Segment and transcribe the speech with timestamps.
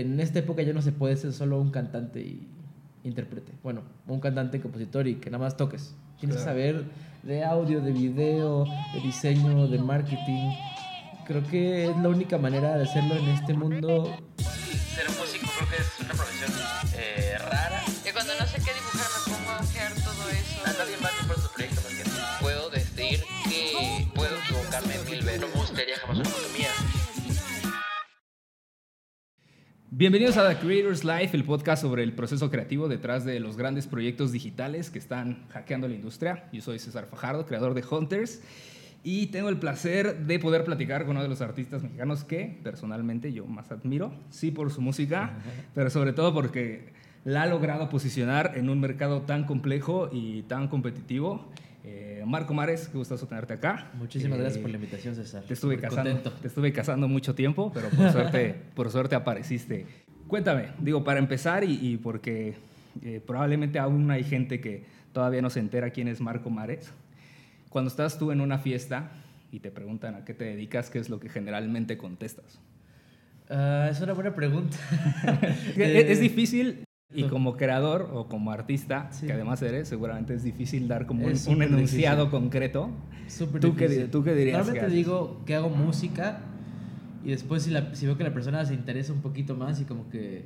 [0.00, 2.46] en esta época ya no se puede ser solo un cantante y
[3.02, 3.52] intérprete.
[3.62, 5.94] Bueno, un cantante, compositor y que nada más toques.
[6.20, 6.84] Tienes que saber
[7.22, 8.64] de audio, de video,
[8.94, 10.52] de diseño, de marketing.
[11.26, 14.14] Creo que es la única manera de hacerlo en este mundo.
[14.36, 16.85] Ser músico creo que es una profesión
[29.98, 33.86] Bienvenidos a The Creators Life, el podcast sobre el proceso creativo detrás de los grandes
[33.86, 36.50] proyectos digitales que están hackeando la industria.
[36.52, 38.42] Yo soy César Fajardo, creador de Hunters,
[39.02, 43.32] y tengo el placer de poder platicar con uno de los artistas mexicanos que personalmente
[43.32, 45.38] yo más admiro, sí por su música,
[45.74, 46.92] pero sobre todo porque
[47.24, 51.50] la ha logrado posicionar en un mercado tan complejo y tan competitivo.
[51.88, 53.90] Eh, Marco Mares, qué gustoso tenerte acá.
[53.94, 55.44] Muchísimas Eh, gracias por la invitación, César.
[55.44, 59.86] te estuve, casando, te estuve casando mucho tiempo, pero por suerte, por suerte apareciste.
[60.26, 62.54] Cuéntame, digo, para empezar y, y porque
[63.02, 66.90] eh, probablemente aún hay gente que todavía no se entera quién es Marco Mares.
[67.68, 69.10] Cuando estás tú en una fiesta
[69.52, 72.58] y te preguntan a qué te dedicas, ¿qué es lo que generalmente contestas?
[73.48, 74.76] Ah, es una buena pregunta.
[75.68, 76.82] es, Eh, es difícil
[77.14, 79.26] y como creador o como artista, Sí.
[79.26, 81.30] que además eres, seguramente es difícil dar como un,
[81.62, 82.30] enunciado difícil.
[82.30, 82.90] concreto.
[83.28, 84.10] Súper ¿Tú qué, difícil.
[84.10, 84.58] ¿Tú qué dirías?
[84.58, 86.40] Normalmente digo que hago música
[87.24, 89.84] y después si, la- si veo que la persona se interesa un poquito más y
[89.84, 90.44] como que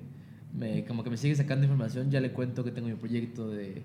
[0.57, 3.83] me, como que me sigue sacando información, ya le cuento que tengo mi proyecto de,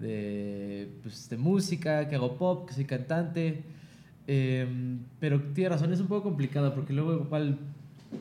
[0.00, 3.62] de, pues, de música, que hago pop, que soy cantante.
[4.28, 7.58] Em, pero tiene razón, es un poco complicado porque luego igual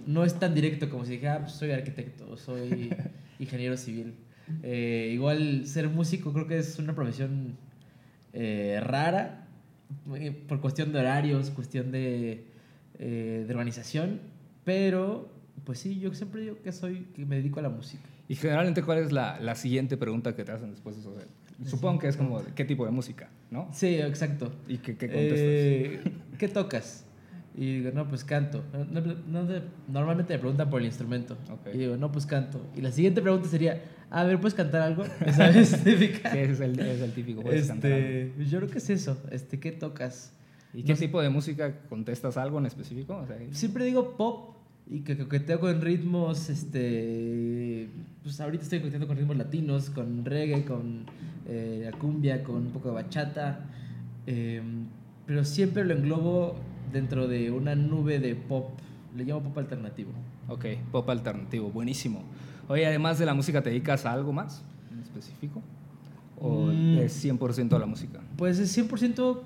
[0.07, 2.89] no es tan directo como si dijera, ah, pues, soy arquitecto soy
[3.41, 4.13] ingeniero civil.
[4.63, 7.57] Eh, igual ser músico creo que es una profesión
[8.33, 9.47] eh, rara
[10.15, 12.45] eh, por cuestión de horarios, cuestión de,
[12.99, 14.19] eh, de organización,
[14.63, 15.29] pero
[15.65, 18.03] pues sí, yo siempre digo que soy, que me dedico a la música.
[18.27, 21.15] Y generalmente, ¿cuál es la, la siguiente pregunta que te hacen después de eso?
[21.65, 23.29] Supongo que es como, ¿qué tipo de música?
[23.51, 23.69] ¿No?
[23.73, 24.51] Sí, exacto.
[24.67, 26.13] ¿Y qué, qué contestas?
[26.39, 27.05] ¿Qué tocas?
[27.53, 28.63] Y digo, no, pues canto.
[28.71, 31.37] No, no, no sé, normalmente me preguntan por el instrumento.
[31.51, 31.73] Ok.
[31.73, 32.65] Y digo, no, pues canto.
[32.75, 35.03] Y la siguiente pregunta sería, a ver, ¿puedes cantar algo?
[35.35, 35.83] ¿Sabes?
[35.83, 36.31] Típica.
[36.31, 37.41] Sí, es el, es el típico.
[37.41, 38.07] puedes cantar algo.
[38.07, 39.21] este, yo creo que es eso.
[39.31, 40.33] Este, ¿Qué tocas?
[40.73, 43.17] ¿Y qué tipo de música contestas algo en específico?
[43.17, 44.55] O sea, Siempre digo pop
[44.89, 47.89] y que coqueteo con ritmos, este,
[48.23, 51.05] pues ahorita estoy coqueteando con ritmos latinos, con reggae, con
[51.47, 53.65] eh, la cumbia, con un poco de bachata,
[54.27, 54.61] eh,
[55.25, 56.55] pero siempre lo englobo
[56.91, 58.69] dentro de una nube de pop,
[59.15, 60.11] le llamo pop alternativo.
[60.47, 62.23] ok, pop alternativo, buenísimo.
[62.67, 65.61] Oye, además de la música, ¿te dedicas a algo más en específico?
[66.39, 66.97] ¿O Mm.
[66.99, 68.19] es 100% a la música?
[68.37, 69.43] Pues es 100%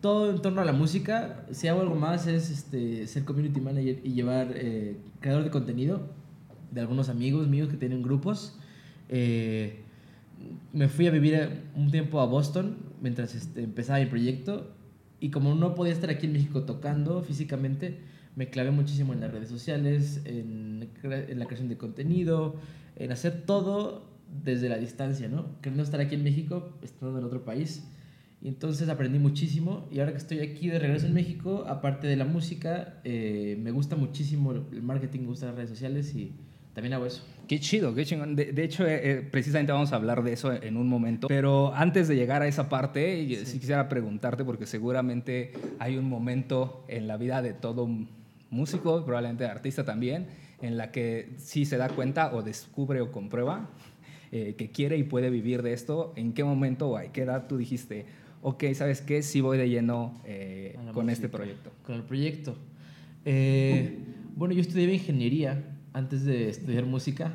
[0.00, 1.46] todo en torno a la música.
[1.52, 6.00] Si hago algo más es este, ser community manager y llevar eh, creador de contenido
[6.72, 8.58] de algunos amigos míos que tienen grupos.
[9.08, 9.80] Eh,
[10.72, 14.72] me fui a vivir un tiempo a Boston mientras este, empezaba mi proyecto
[15.22, 18.00] y como no podía estar aquí en México tocando físicamente,
[18.34, 22.56] me clavé muchísimo en las redes sociales, en, la creación de contenido,
[22.96, 24.10] en hacer todo
[24.44, 25.60] desde la distancia, ¿no?
[25.60, 27.88] Queriendo estar aquí en México, estando en otro país.
[28.40, 32.16] Y entonces aprendí muchísimo y ahora que estoy aquí de regreso en México, aparte de
[32.16, 36.32] la música, eh, me gusta muchísimo el marketing, me gustan las redes sociales y
[36.74, 37.22] también hago eso.
[37.48, 38.34] Qué chido, qué chingón.
[38.34, 41.28] De, de hecho, eh, eh, precisamente vamos a hablar de eso en un momento.
[41.28, 46.84] Pero antes de llegar a esa parte, sí quisiera preguntarte, porque seguramente hay un momento
[46.88, 47.88] en la vida de todo
[48.50, 50.28] músico, probablemente artista también,
[50.60, 53.68] en la que sí se da cuenta o descubre o comprueba
[54.30, 56.14] eh, que quiere y puede vivir de esto.
[56.16, 58.06] ¿En qué momento o a qué edad tú dijiste,
[58.40, 59.22] ok, ¿sabes qué?
[59.22, 61.70] Sí voy de lleno eh, con este proyecto.
[61.84, 62.56] Con el proyecto.
[63.26, 63.98] Eh,
[64.34, 67.32] bueno, yo estudié ingeniería antes de estudiar música.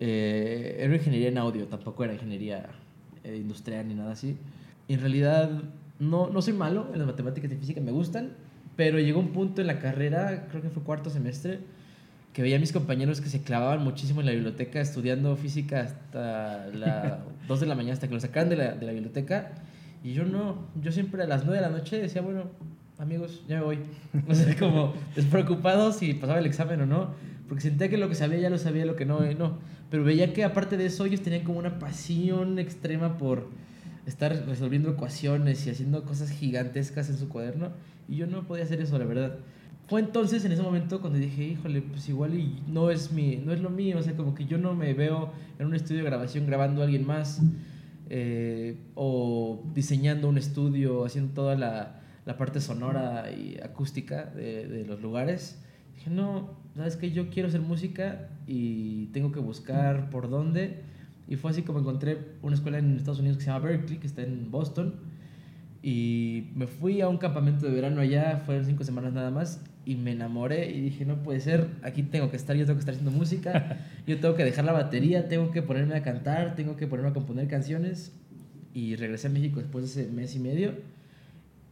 [0.00, 2.66] Eh, era ingeniería en audio, tampoco era ingeniería
[3.22, 4.36] eh, industrial ni nada así.
[4.88, 5.50] Y en realidad
[5.98, 8.32] no, no soy malo en las matemáticas y física, me gustan,
[8.76, 11.60] pero llegó un punto en la carrera, creo que fue cuarto semestre,
[12.32, 16.66] que veía a mis compañeros que se clavaban muchísimo en la biblioteca estudiando física hasta
[16.66, 17.18] las
[17.48, 19.52] 2 de la mañana, hasta que lo sacaban de la, de la biblioteca.
[20.02, 22.50] Y yo no, yo siempre a las 9 de la noche decía, bueno,
[22.98, 23.78] amigos, ya me voy.
[24.28, 27.10] O sea, como despreocupado si pasaba el examen o no,
[27.48, 29.58] porque sentía que lo que sabía ya lo sabía, lo que no, eh, no.
[29.90, 33.48] Pero veía que aparte de eso ellos tenían como una pasión extrema por
[34.06, 37.70] estar resolviendo ecuaciones y haciendo cosas gigantescas en su cuaderno.
[38.08, 39.38] Y yo no podía hacer eso, la verdad.
[39.86, 43.52] Fue entonces en ese momento cuando dije, híjole, pues igual y no es, mi, no
[43.52, 46.08] es lo mío, o sea, como que yo no me veo en un estudio de
[46.08, 47.42] grabación grabando a alguien más
[48.08, 54.86] eh, o diseñando un estudio, haciendo toda la, la parte sonora y acústica de, de
[54.86, 55.62] los lugares.
[55.96, 60.80] Dije, no, sabes que yo quiero hacer música y tengo que buscar por dónde.
[61.28, 64.06] Y fue así como encontré una escuela en Estados Unidos que se llama Berkeley, que
[64.06, 64.94] está en Boston.
[65.82, 69.96] Y me fui a un campamento de verano allá, fueron cinco semanas nada más, y
[69.96, 72.94] me enamoré y dije, no puede ser, aquí tengo que estar, yo tengo que estar
[72.94, 76.86] haciendo música, yo tengo que dejar la batería, tengo que ponerme a cantar, tengo que
[76.86, 78.12] ponerme a componer canciones.
[78.72, 80.72] Y regresé a México después de ese mes y medio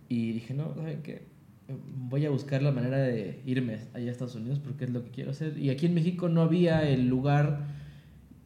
[0.09, 1.23] y dije, no, ¿saben qué?
[1.69, 5.11] Voy a buscar la manera de irme allá a Estados Unidos porque es lo que
[5.11, 5.57] quiero hacer.
[5.57, 7.61] Y aquí en México no había el lugar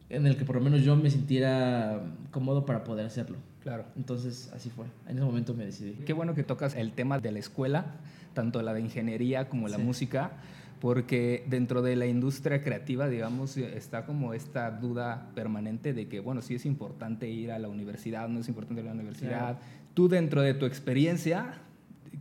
[0.09, 3.37] en el que por lo menos yo me sintiera cómodo para poder hacerlo.
[3.61, 3.83] Claro.
[3.97, 4.85] Entonces, así fue.
[5.07, 5.93] En ese momento me decidí.
[6.05, 7.95] Qué bueno que tocas el tema de la escuela,
[8.33, 9.83] tanto la de ingeniería como la Sí.
[9.83, 10.31] música,
[10.79, 16.41] porque dentro de la industria creativa, digamos, está como esta duda permanente de que, bueno,
[16.41, 19.57] sí es importante ir a la universidad, no es importante ir a la universidad.
[19.93, 21.55] Tú dentro de tu experiencia,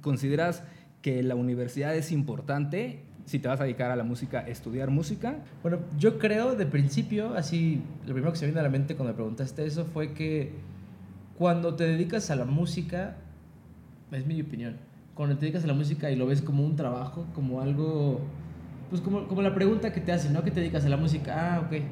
[0.01, 0.65] ¿consideras
[1.06, 5.37] que la universidad es importante si te vas a dedicar a la música, estudiar música?
[5.62, 8.97] Bueno, yo creo de principio, así, lo primero que se me vino a la mente
[8.97, 10.55] cuando me preguntaste eso fue que
[11.38, 13.19] cuando te dedicas a la música,
[14.11, 14.79] es mi opinión,
[15.14, 18.20] cuando te dedicas a la música y lo ves como un trabajo, como algo,
[18.91, 20.43] pues como, como la pregunta que te hacen, ¿no?
[20.43, 21.82] Que te dedicas a la música, ah, ok.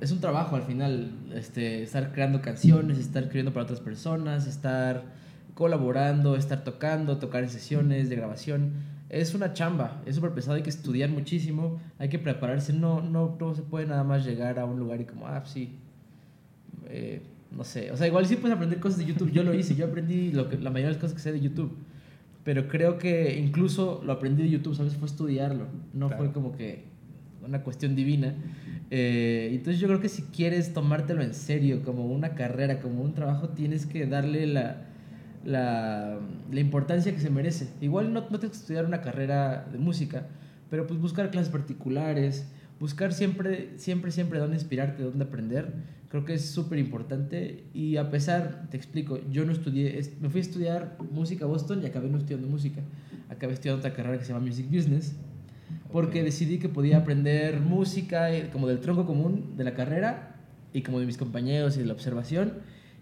[0.00, 5.21] Es un trabajo al final, este, estar creando canciones, estar escribiendo para otras personas, estar
[5.62, 8.72] colaborando, estar tocando, tocar en sesiones de grabación.
[9.08, 13.36] Es una chamba, es súper pesado, hay que estudiar muchísimo, hay que prepararse, no, no,
[13.38, 15.76] no se puede nada más llegar a un lugar y como, ah, sí,
[16.88, 17.22] eh,
[17.56, 19.84] no sé, o sea, igual sí puedes aprender cosas de YouTube, yo lo hice, yo
[19.86, 21.70] aprendí lo que, la mayoría de las cosas que sé de YouTube,
[22.42, 24.96] pero creo que incluso lo aprendí de YouTube, ¿sabes?
[24.96, 26.24] Fue estudiarlo, no Claro.
[26.24, 26.82] fue como que
[27.46, 28.34] una cuestión divina.
[28.90, 33.14] Eh, entonces yo creo que si quieres tomártelo en serio, como una carrera, como un
[33.14, 34.88] trabajo, tienes que darle la,
[35.44, 36.18] la,
[36.50, 37.68] la importancia que se merece.
[37.80, 40.26] Igual no, no tienes que estudiar una carrera de música,
[40.70, 42.46] pero pues buscar clases particulares,
[42.80, 45.72] buscar siempre, siempre, siempre dónde inspirarte, dónde aprender,
[46.08, 47.64] creo que es súper importante.
[47.74, 51.48] Y a pesar, te explico, yo no estudié, es- me fui a estudiar música a
[51.48, 52.80] Boston y acabé no estudiando música.
[53.30, 55.14] Acabé estudiando otra carrera que se llama Music Business,
[55.90, 60.36] porque decidí que podía aprender música eh, como del tronco común de la carrera
[60.72, 62.54] y como de mis compañeros y de la observación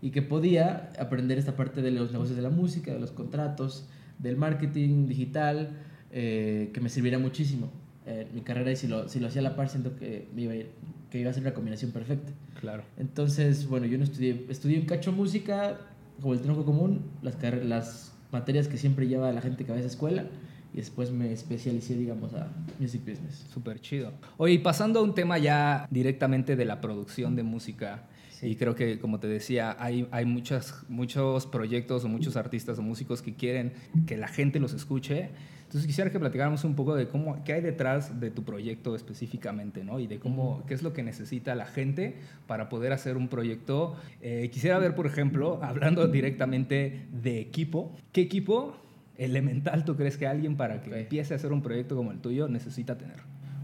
[0.02, 3.86] y que podía aprender esta parte de los negocios de la música, de los contratos,
[4.18, 5.70] del marketing digital,
[6.12, 7.70] eh, que me serviría muchísimo
[8.06, 10.42] en mi carrera y si lo, si lo hacía a la par siento que, me
[10.42, 10.70] iba a ir-
[11.10, 12.32] que iba a ser una combinación perfecta.
[12.60, 12.82] Claro.
[12.98, 15.78] Entonces, bueno, yo no estudié, estudié un cacho música
[16.20, 19.80] como el tronco común, las, las materias que siempre lleva la gente que va a
[19.80, 20.24] esa escuela
[20.72, 22.48] y después me especialicé, digamos, a
[22.78, 23.44] Music Business.
[23.52, 24.12] Súper chido.
[24.36, 28.04] Oye, y pasando a un tema ya directamente de la producción de música,
[28.40, 28.48] Sí.
[28.48, 32.82] y creo que, como te decía, hay, hay muchas, muchos proyectos o muchos artistas o
[32.82, 33.72] músicos que quieren
[34.06, 35.30] que la gente los escuche.
[35.70, 39.84] Entonces quisiera que platicáramos un poco de cómo, qué hay detrás de tu proyecto específicamente,
[39.84, 40.00] ¿no?
[40.00, 42.16] Y de cómo, qué es lo que necesita la gente
[42.48, 43.94] para poder hacer un proyecto.
[44.20, 48.74] Eh, quisiera ver, por ejemplo, hablando directamente de equipo, ¿qué equipo
[49.16, 52.48] elemental tú crees que alguien para que empiece a hacer un proyecto como el tuyo
[52.48, 53.20] necesita tener?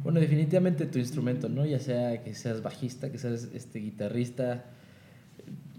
[0.07, 1.67] Bueno, definitivamente tu instrumento, ¿no?
[1.67, 4.67] Ya sea que seas bajista, que seas este, guitarrista.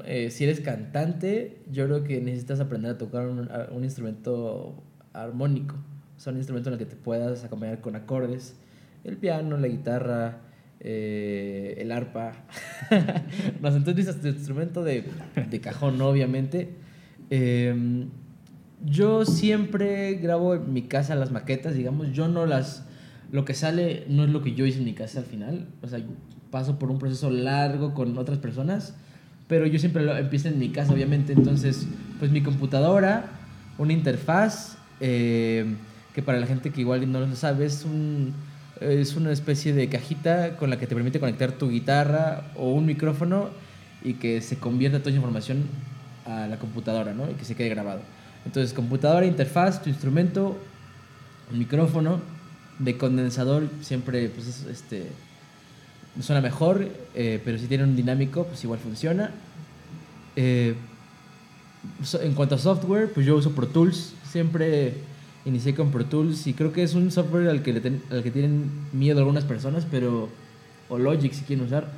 [0.04, 4.84] Eh, si eres cantante, yo creo que necesitas aprender a tocar un, instrumento
[5.14, 5.76] armónico.
[6.18, 8.58] O sea, un instrumento en el que te puedas acompañar con acordes.
[9.06, 10.42] El piano, la guitarra,
[10.82, 12.34] eh, el arpa.
[12.92, 15.06] entonces necesitas tu instrumento de,
[15.50, 16.72] de cajón, obviamente.
[17.30, 18.10] Eh,
[18.84, 22.12] yo siempre grabo en mi casa las maquetas, digamos.
[22.12, 22.84] Yo no las.
[23.32, 25.68] Lo que sale no es lo que yo hice en mi casa al final.
[25.82, 26.00] O sea,
[26.50, 28.96] paso por un proceso largo con otras personas.
[29.48, 31.34] Pero yo siempre lo empiezo en mi casa, obviamente.
[31.34, 31.88] Entonces,
[32.20, 33.32] pues mi computadora,
[33.78, 35.76] una interfaz, eh,
[36.14, 38.34] que para la gente que igual no lo sabe, es, un,
[38.82, 42.86] es una especie de cajita con la que te permite conectar tu guitarra o un
[42.86, 43.50] micrófono
[44.04, 45.64] y que se convierta toda esa información
[46.26, 47.30] a la computadora, ¿no?
[47.30, 48.02] Y que se quede grabado.
[48.46, 50.58] Entonces, computadora, interfaz, tu instrumento,
[51.52, 52.20] un micrófono,
[52.80, 55.08] de condensador siempre pues es, este
[56.22, 59.32] suena mejor, eh, pero si tiene un dinámico pues igual funciona.
[60.36, 60.76] Eh,
[62.22, 64.94] en cuanto a software, pues yo uso Pro Tools, siempre
[65.46, 68.24] inicié con Pro Tools y creo que es un software al que, le ten- al
[68.24, 70.30] que tienen miedo algunas personas, pero
[70.90, 71.92] o Logic si quieren usar,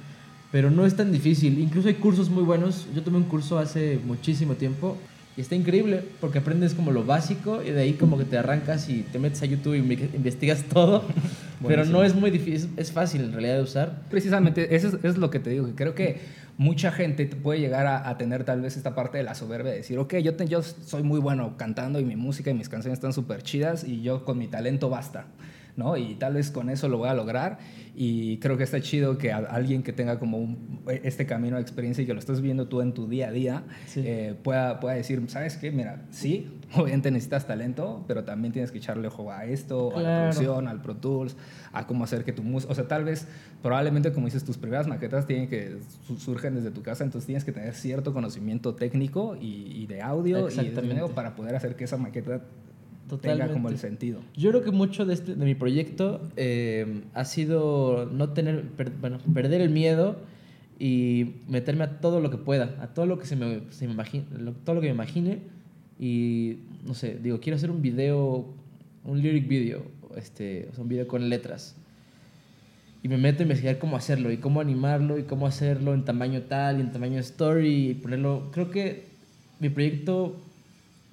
[0.51, 1.59] pero no es tan difícil.
[1.59, 2.87] Incluso hay cursos muy buenos.
[2.95, 4.97] Yo tomé un curso hace muchísimo tiempo
[5.39, 8.89] y está increíble porque aprendes como lo básico y de ahí como que te arrancas
[8.89, 11.03] y te metes a YouTube y inve- investigas todo.
[11.65, 14.01] pero no es muy difícil, es fácil en realidad de usar.
[14.09, 16.19] Precisamente, eso es, es lo que te digo, que creo que
[16.57, 19.71] mucha gente te puede llegar a, a tener tal vez esta parte de la soberbia
[19.71, 22.67] de decir, ok, yo, te- yo soy muy bueno cantando y mi música y mis
[22.67, 25.25] canciones están súper chidas y yo con mi talento basta.
[25.75, 25.97] ¿No?
[25.97, 27.57] Y tal vez con eso lo voy a lograr.
[27.95, 32.01] Y creo que está chido que alguien que tenga como un- este camino de experiencia
[32.03, 34.01] y que lo estás viendo tú en tu día a día, Sí.
[34.05, 35.71] eh, pueda, pueda decir, ¿sabes qué?
[35.71, 40.19] Mira, sí, obviamente necesitas talento, pero también tienes que echarle ojo a esto, a la
[40.29, 41.35] producción, al Pro Tools,
[41.73, 43.27] a cómo hacer que tu música, o sea, tal vez,
[43.61, 47.43] probablemente como dices, tus primeras maquetas tienen que su- surgen desde tu casa, entonces tienes
[47.43, 51.75] que tener cierto conocimiento técnico y, y de audio y de video para poder hacer
[51.75, 52.41] que esa maqueta
[53.17, 53.53] tenga Totalmente.
[53.53, 54.19] como el sentido.
[54.35, 58.91] Yo creo que mucho de, este, de mi proyecto eh, ha sido no tener, per-
[59.01, 60.17] bueno, perder el miedo
[60.79, 63.93] y meterme a todo lo que pueda, a todo lo que se me, se me
[63.93, 65.39] imagine, lo- todo lo que me imagine
[65.99, 68.45] y no sé, digo, quiero hacer un video,
[69.03, 69.83] un lyric video,
[70.15, 71.75] este, o sea, un video con letras.
[73.03, 76.41] Y me meto a investigar cómo hacerlo y cómo animarlo y cómo hacerlo en tamaño
[76.43, 78.49] tal y en tamaño story y ponerlo.
[78.51, 79.05] Creo que
[79.61, 80.35] mi proyecto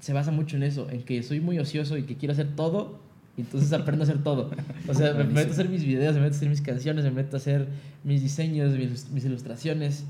[0.00, 2.98] se basa mucho en eso, en que soy muy ocioso y que quiero hacer todo,
[3.36, 4.50] y entonces aprendo a hacer todo.
[4.88, 7.10] O sea, me meto a hacer mis videos, me meto a hacer mis canciones, me
[7.10, 7.68] meto a hacer
[8.02, 10.04] mis diseños, mis, mis ilustraciones.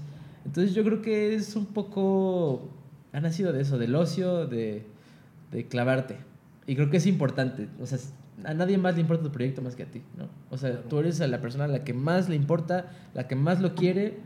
[0.45, 2.71] Entonces yo creo que es un poco...
[3.13, 4.85] Ha nacido de eso, del ocio, de,
[5.51, 6.19] de clavarte.
[6.67, 7.69] Y creo que es importante.
[7.81, 7.99] O sea,
[8.45, 10.29] a nadie más le importa tu proyecto más que a ti, ¿no?
[10.51, 13.61] O sea, tú eres la persona a la que más le importa, la que más
[13.61, 14.19] lo quiere,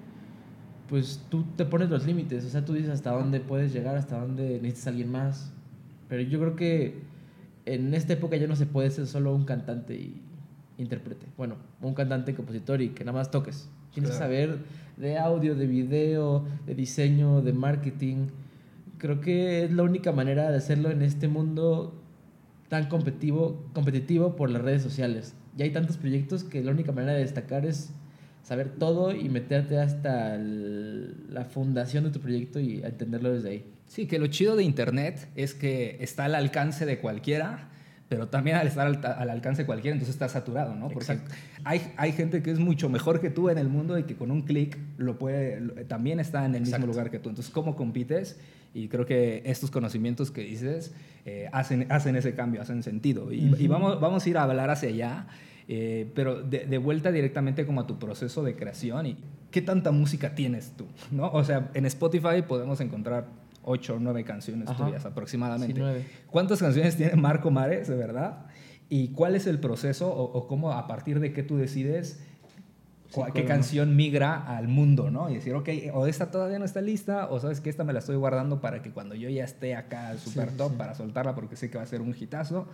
[0.91, 4.19] pues tú te pones los límites, o sea, tú dices hasta dónde puedes llegar, hasta
[4.21, 5.53] dónde necesitas a alguien más.
[6.09, 6.99] Pero yo creo que
[7.65, 10.21] en esta época ya no se puede ser solo un cantante y
[10.79, 11.27] intérprete.
[11.37, 13.71] Bueno, un cantante, compositor y que nada más toques.
[13.95, 14.29] Tienes Claro.
[14.31, 14.59] que saber
[14.97, 18.27] de audio, de video, de diseño, de marketing.
[18.99, 21.95] Creo que es la única manera de hacerlo en este mundo
[22.69, 25.35] tan competitivo, competitivo por las redes sociales.
[25.57, 27.93] Ya hay tantos proyectos que la única manera de destacar es
[28.43, 33.65] saber todo y meterte hasta el- la fundación de tu proyecto y entenderlo desde ahí.
[33.87, 37.69] Sí, que lo chido de Internet es que está al alcance de cualquiera,
[38.09, 40.89] pero también al estar al, al alcance de cualquiera, entonces está saturado, ¿no?
[40.89, 41.33] Porque Exacto.
[41.65, 44.31] hay, hay gente que es mucho mejor que tú en el mundo y que con
[44.33, 46.87] un clic lo puede, lo- también está en el Exacto.
[46.87, 47.29] mismo lugar que tú.
[47.29, 48.39] Entonces, ¿cómo compites?
[48.75, 50.93] Y creo que estos conocimientos que dices
[51.25, 53.33] eh, hacen, hacen ese cambio, hacen sentido.
[53.33, 55.27] Y, y vamos, vamos a ir a hablar hacia allá,
[55.73, 59.17] eh, pero de, de vuelta directamente como a tu proceso de creación y
[59.53, 61.31] qué tanta música tienes tú, ¿no?
[61.31, 63.27] O sea, en Spotify podemos encontrar
[63.63, 64.87] ocho o nueve canciones Ajá.
[64.87, 65.75] tuyas aproximadamente.
[65.75, 66.05] Sí, nueve.
[66.27, 68.47] ¿Cuántas canciones tiene Marco Mares, de verdad?
[68.89, 72.19] ¿Y cuál es el proceso o, o cómo, a partir de qué tú decides
[73.11, 75.31] Sí, qué canción migra al mundo, ¿no?
[75.31, 77.99] Y decir, ok, o esta todavía no está lista, o sabes que esta me la
[77.99, 81.57] estoy guardando para que cuando yo ya esté acá super Sí, top, para soltarla porque
[81.57, 82.69] sé que va a ser un hitazo.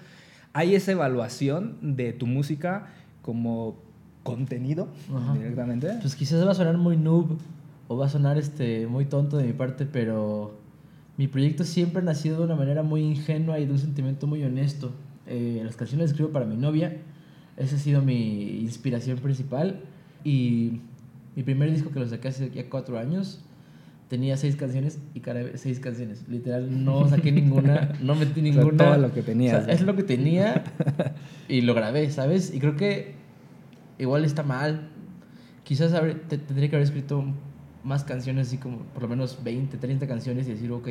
[0.57, 2.87] ¿Hay esa evaluación de tu música
[3.21, 3.77] como
[4.23, 5.35] contenido Ajá.
[5.35, 5.99] directamente?
[6.01, 7.37] Pues quizás va a sonar muy noob
[7.89, 10.57] o va a sonar este, muy tonto de mi parte, pero
[11.19, 14.45] mi proyecto siempre ha nacido de una manera muy ingenua y de un sentimiento muy
[14.45, 14.93] honesto.
[15.27, 16.97] Eh, las canciones las escribo para mi novia,
[17.59, 19.81] esa ha sido mi inspiración principal.
[20.25, 20.81] Y
[21.37, 23.45] mi primer disco que lo saqué hace ya cuatro años
[24.09, 26.25] tenía seis canciones y cada vez seis canciones.
[26.29, 28.77] Literal, no saqué ninguna, no metí sea, ninguna.
[28.85, 30.65] todo lo que tenías, O sea, es lo que tenía
[31.49, 32.55] y lo grabé, ¿sabes?
[32.55, 33.15] Y creo que
[33.99, 34.91] igual está mal.
[35.65, 37.25] Quizás haber- te- tendría que haber escrito
[37.83, 40.89] más canciones, así como por lo menos 20, 30 canciones y decir, ok,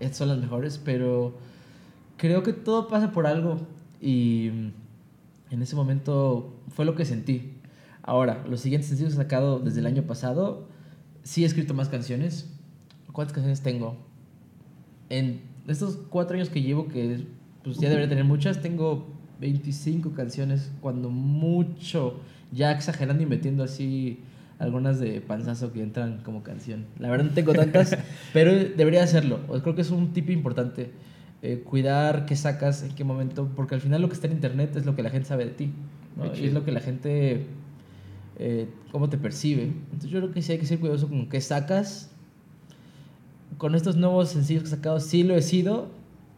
[0.00, 1.36] estas son las mejores, pero
[2.16, 3.60] creo que todo pasa por algo
[4.00, 4.48] y
[5.50, 7.52] en ese momento fue lo que sentí.
[8.02, 10.68] Ahora, los siguientes sencillos que he sacado desde el año pasado,
[11.24, 12.52] sí he escrito más canciones.
[13.16, 13.96] ¿Cuántas canciones tengo?
[15.08, 17.24] En estos cuatro años que llevo, que
[17.64, 19.06] pues ya debería tener muchas, tengo
[19.40, 22.20] 25 canciones, cuando mucho,
[22.52, 24.20] ya exagerando y metiendo así
[24.58, 26.84] algunas de panzazo que entran como canción.
[26.98, 27.96] La verdad no tengo tantas,
[28.34, 29.40] pero debería hacerlo.
[29.62, 30.90] Creo que es un tip importante.
[31.40, 34.76] eh, cuidar qué sacas, en qué momento, porque al final lo que está en internet
[34.76, 35.70] es lo que la gente sabe de ti.
[36.18, 36.26] ¿no?
[36.36, 37.46] Y es lo que la gente,
[38.38, 39.62] eh, cómo te percibe.
[39.62, 42.12] Entonces yo creo que sí hay que ser cuidadoso con qué sacas.
[43.58, 45.88] Con estos nuevos sencillos que he sacado, sí lo he sido,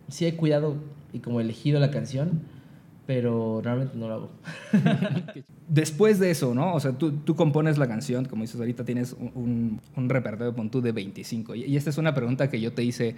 [0.08, 0.76] sí he cuidado
[1.12, 2.42] y como elegido la canción,
[3.06, 4.30] pero realmente no lo hago.
[5.68, 6.74] Después de eso, ¿no?
[6.74, 10.70] O sea, tú, tú compones la canción, como dices ahorita, tienes un, un, repertorio pon
[10.70, 11.54] tú de 25.
[11.54, 13.16] Y, y esta es una pregunta que yo te hice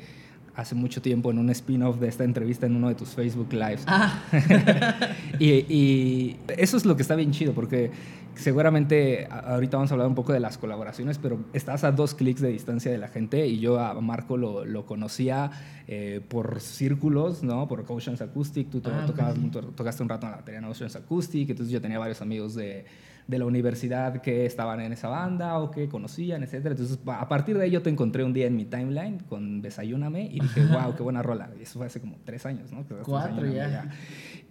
[0.57, 3.85] hace mucho tiempo en un spin-off de esta entrevista en uno de tus Facebook Lives.
[3.87, 4.23] Ah,
[5.39, 7.91] y, y eso es lo que está bien chido, porque
[8.35, 12.41] seguramente ahorita vamos a hablar un poco de las colaboraciones, pero estás a dos clics
[12.41, 15.51] de distancia de la gente y yo a Marco lo, lo conocía
[15.87, 17.69] eh, por círculos, ¿no?
[17.69, 19.51] Por Oceans Acoustic, tú Ah, tocabas- sí.
[19.77, 22.85] tocaste un rato en la batería en Oceans Acoustic, entonces yo tenía varios amigos de,
[23.31, 26.73] de la universidad que estaban en esa banda o que conocían, etcétera.
[26.73, 30.25] Entonces, a partir de ahí yo te encontré un día en mi timeline con Desayúname
[30.33, 31.49] y dije, wow, qué buena rola.
[31.59, 32.85] Y eso fue hace como tres años, ¿no?
[33.05, 33.89] Cuatro ya.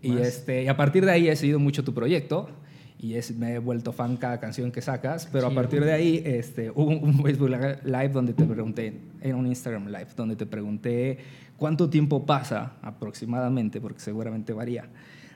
[0.01, 2.49] Y, este, y a partir de ahí he seguido mucho tu proyecto
[2.97, 6.21] y es, me he vuelto fan cada canción que sacas, pero a partir de ahí
[6.25, 7.49] este, hubo un, Facebook
[7.83, 11.17] Live donde te pregunté, en un Instagram Live, donde te pregunté
[11.57, 14.87] cuánto tiempo pasa aproximadamente, porque seguramente varía,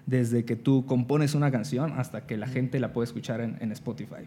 [0.05, 3.71] desde que tú compones una canción hasta que la gente la puede escuchar en, en
[3.71, 4.25] Spotify.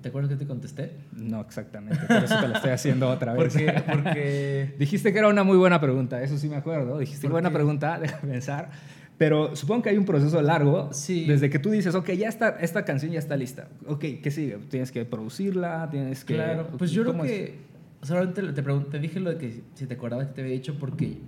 [0.00, 0.92] ¿Te acuerdas que te contesté?
[1.12, 2.04] No, exactamente.
[2.06, 3.52] Por eso te lo estoy haciendo otra vez.
[3.52, 4.74] Porque, porque...
[4.78, 6.98] Dijiste que era una muy buena pregunta, eso sí me acuerdo.
[6.98, 8.70] Dijiste buena pregunta, déjame pensar.
[9.16, 11.24] Pero supongo que hay un proceso largo sí.
[11.26, 13.68] desde que tú dices, ok, ya está, esta canción ya está lista.
[13.86, 14.58] Ok, ¿qué sigue?
[14.68, 16.34] Tienes que producirla, tienes que...
[16.34, 17.58] Claro, pues yo creo que...
[18.02, 21.18] Solamente te, te dije lo de que si te acordabas que te había dicho porque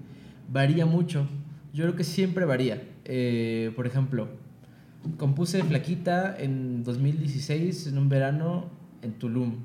[0.53, 1.27] varía mucho.
[1.77, 2.83] Yo creo que siempre varía.
[3.05, 4.29] Eh, por ejemplo,
[5.19, 8.71] compuse Flaquita en 2016, en un verano,
[9.03, 9.57] en Tulum.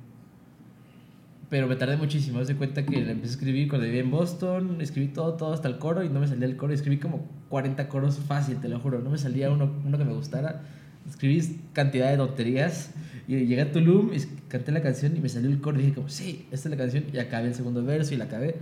[1.50, 2.40] Pero me tardé muchísimo.
[2.40, 4.82] Me de cuenta que la empecé a escribir cuando vivía en Boston.
[4.82, 6.74] Escribí todo, todo hasta el coro y no me salía el coro.
[6.74, 9.00] Escribí como 40 coros fácil, te lo juro.
[9.00, 10.64] No me salía uno, uno que me gustara.
[11.10, 12.92] Escribí cantidad de tonterías.
[13.26, 14.12] Y llegué a Tulum
[14.50, 15.80] canté la canción y me salió el coro.
[15.80, 17.06] Y dije como, sí, esta es la canción.
[17.14, 18.56] Y acabé el segundo verso y la acabé.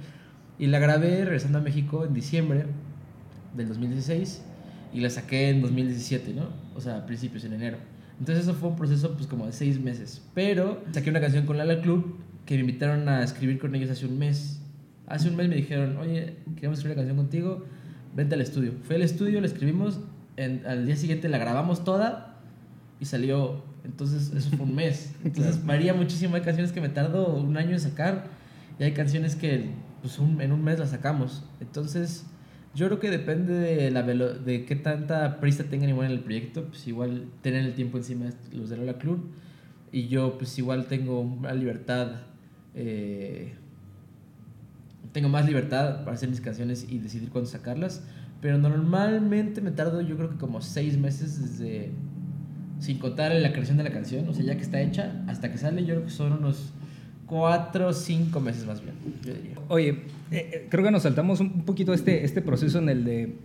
[0.60, 2.66] Y la grabé regresando a México en diciembre
[3.56, 4.44] del 2016.
[4.94, 6.48] Y la saqué en 2017, ¿no?
[6.76, 7.78] O sea, a principios, en enero.
[8.20, 10.22] Entonces eso fue un proceso pues como de seis meses.
[10.34, 14.06] Pero saqué una canción con Lala Club que me invitaron a escribir con ellos hace
[14.06, 14.60] un mes.
[15.08, 17.66] Hace un mes me dijeron, oye, queremos escribir una canción contigo,
[18.16, 18.74] vente al estudio.
[18.84, 20.00] Fue al estudio, la escribimos,
[20.36, 22.38] en, al día siguiente la grabamos toda
[23.00, 23.64] y salió.
[23.86, 25.14] Entonces, eso fue un mes.
[25.24, 26.36] Entonces, varía muchísimo.
[26.36, 28.26] Hay canciones que me tardo un año en sacar
[28.78, 29.70] y hay canciones que
[30.02, 31.44] pues, en un mes las sacamos.
[31.62, 32.26] Entonces,
[32.76, 36.66] yo creo que depende de, la de qué tanta prisa tengan igual en el proyecto.
[36.66, 39.30] Pues igual tener el tiempo encima los de Lola Club.
[39.92, 42.12] Y yo, pues igual tengo una libertad
[42.76, 43.54] eh,
[45.12, 48.04] tengo más libertad para hacer mis canciones y decidir cuándo sacarlas.
[48.42, 51.92] Pero normalmente me tardo yo creo que como seis meses desde...
[52.80, 55.58] Sin contar la creación de la canción, o sea, ya que está hecha, hasta que
[55.58, 56.72] sale, yo creo que son unos
[57.30, 59.56] cuatro o cinco meses más bien, yo diría.
[59.68, 59.98] Oye, eh,
[60.32, 63.36] eh, creo que nos saltamos un poquito este, este proceso en el de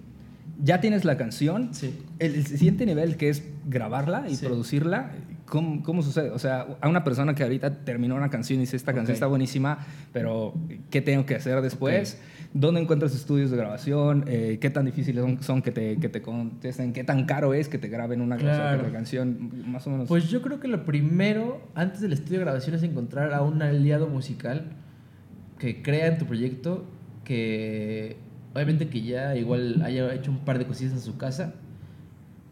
[0.62, 1.98] ya tienes la canción, sí.
[2.18, 5.12] el, siguiente nivel que es grabarla y producirla,
[5.46, 6.30] ¿Cómo, ¿Cómo, sucede?
[6.30, 9.26] O sea, a una persona que ahorita terminó una canción y dice, esta canción está
[9.26, 10.54] buenísima, pero
[10.90, 12.18] ¿qué tengo que hacer después?
[12.54, 14.24] ¿Dónde encuentras estudios de grabación?
[14.28, 16.92] Eh, ¿Qué tan difíciles son, que, te, que te contesten?
[16.92, 19.70] ¿Qué tan caro es que te graben una canción?
[19.70, 20.08] Más o menos.
[20.08, 23.60] Pues yo creo que lo primero, antes del estudio de grabación, es encontrar a un
[23.60, 24.70] aliado musical
[25.58, 26.84] que crea en tu proyecto,
[27.24, 28.18] que
[28.54, 31.54] obviamente que ya igual haya hecho un par de cosillas en su casa,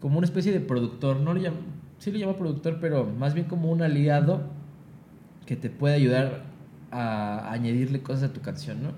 [0.01, 1.57] como una especie de productor, no le llamo
[2.03, 4.41] sí lo llamo productor, pero más bien como un aliado
[5.45, 6.43] que te puede ayudar
[6.91, 8.89] a añadirle cosas a tu canción, ¿no?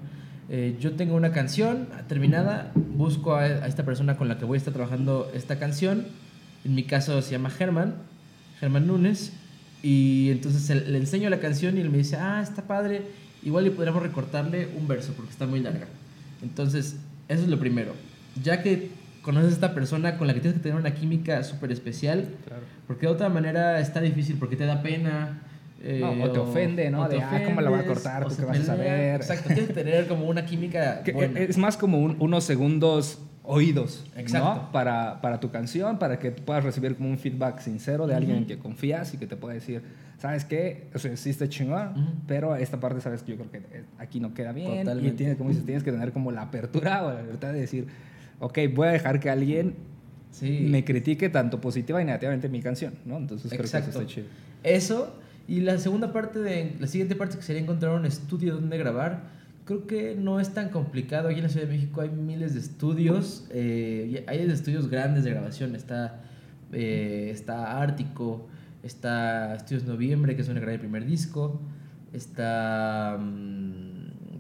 [0.50, 4.60] Eh, yo tengo una canción terminada, busco a, esta persona con la que voy a
[4.60, 6.06] estar trabajando esta canción,
[6.64, 7.96] en mi caso se llama Germán,
[8.60, 9.34] Germán Núñez,
[9.82, 13.04] y entonces le enseño la canción y él me dice, ah, está padre,
[13.44, 15.88] igual le podríamos recortarle un verso porque está muy larga.
[16.42, 17.94] Entonces, eso es lo primero.
[18.44, 18.90] Ya que
[19.22, 22.28] conoces a esta persona con la que tienes que tener una química súper especial.
[22.88, 25.42] Porque de otra manera está difícil, porque te da pena.
[25.82, 27.08] Eh, o te ofende, ¿no?
[27.08, 28.28] de, ah, ¿cómo la voy a cortar?
[28.28, 29.16] ¿Tú qué vas a saber?
[29.22, 31.40] Exacto, tienes que tener como una química buena.
[31.40, 34.70] Es más como unos segundos oídos, Exacto.
[34.72, 38.46] Para, para tu canción, para que puedas recibir como un feedback sincero de alguien en
[38.48, 39.84] que confías y que te pueda decir,
[40.18, 40.88] ¿sabes qué?
[40.94, 43.22] O sea, existe chingón, pero esta parte, ¿sabes?
[43.22, 44.88] que Yo creo que eh, aquí no queda bien.
[45.04, 47.88] Y tienes, como dices, tienes que tener como la apertura o la libertad de decir,
[48.40, 49.76] ok, voy a dejar que alguien
[50.42, 53.18] me critique tanto positiva y negativamente mi canción, ¿no?
[53.18, 54.28] Entonces creo que eso está chido.
[54.64, 55.16] Eso,
[55.48, 59.24] y la segunda parte de, la siguiente parte que sería encontrar un estudio donde grabar,
[59.66, 61.30] creo que no es tan complicado.
[61.30, 65.32] Aquí en la Ciudad de México hay miles de estudios, eh, hay estudios grandes de
[65.32, 66.22] grabación, está,
[66.72, 68.48] eh, está Ártico,
[68.84, 71.62] está Estudios Noviembre, que es donde grabé el primer disco,
[72.14, 73.18] está...
[73.20, 73.96] Mm,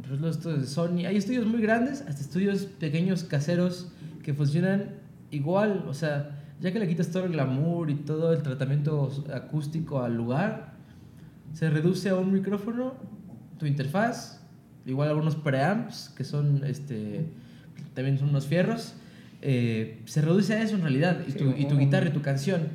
[0.07, 1.05] pues los estudios de Sony.
[1.07, 3.91] Hay estudios muy grandes, hasta estudios pequeños, caseros,
[4.23, 4.91] que funcionan
[5.31, 5.85] igual.
[5.87, 10.15] O sea, ya que le quitas todo el glamour y todo el tratamiento acústico al
[10.15, 10.74] lugar,
[11.55, 12.95] se reduce a un micrófono,
[13.57, 14.41] tu interfaz,
[14.85, 17.27] igual algunos preamps, que son este,
[17.93, 18.93] también son unos fierros.
[19.41, 22.67] Eh, se reduce a eso en realidad, y, tu, y tu guitarra y tu canción.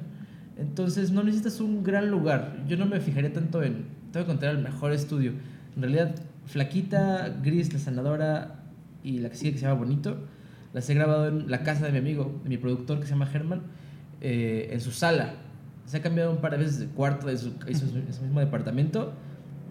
[0.57, 2.65] Entonces no necesitas un gran lugar.
[2.67, 5.33] Yo no me fijaría tanto en, tengo que encontrar el mejor estudio.
[5.77, 6.15] En realidad
[6.47, 8.63] Flaquita, Gris, La Sanadora
[9.05, 10.17] y la que sigue que se llama Bonito,
[10.73, 13.27] las he grabado en la casa de mi amigo, de mi productor que se llama
[13.27, 13.61] Germán,
[14.23, 15.35] eh, en su sala.
[15.91, 18.23] Se ha cambiado un par de veces de cuarto de su, de su- de su
[18.23, 19.13] mismo departamento,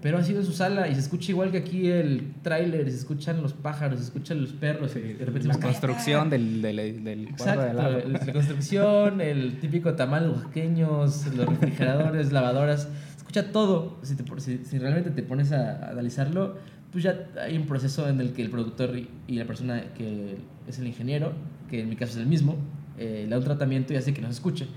[0.02, 2.98] pero ha sido en su sala y se escucha igual que aquí el tráiler, se
[2.98, 4.96] escuchan los pájaros, se escuchan los perros.
[4.98, 7.98] y de repente la se construcción del, del, del de Exacto, lado.
[8.00, 13.98] el- la construcción, el típico tamal oaxaqueños, los refrigeradores, lavadoras, se escucha todo.
[14.04, 16.56] Si, te si- si realmente te pones a, a analizarlo,
[16.92, 20.38] pues ya hay un proceso en el que el productor y, y la persona que
[20.68, 21.32] es el ingeniero,
[21.70, 22.58] que en mi caso es el mismo,
[22.98, 24.68] eh, le da un tratamiento y hace que no se escuche.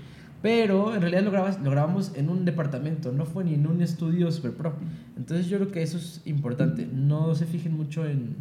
[0.43, 4.29] Pero en realidad lo, grabas, grabamos en un departamento, no fue ni en un estudio
[4.29, 4.75] super pro.
[5.15, 6.85] Entonces yo creo que eso es importante.
[6.85, 8.35] No se fijen mucho en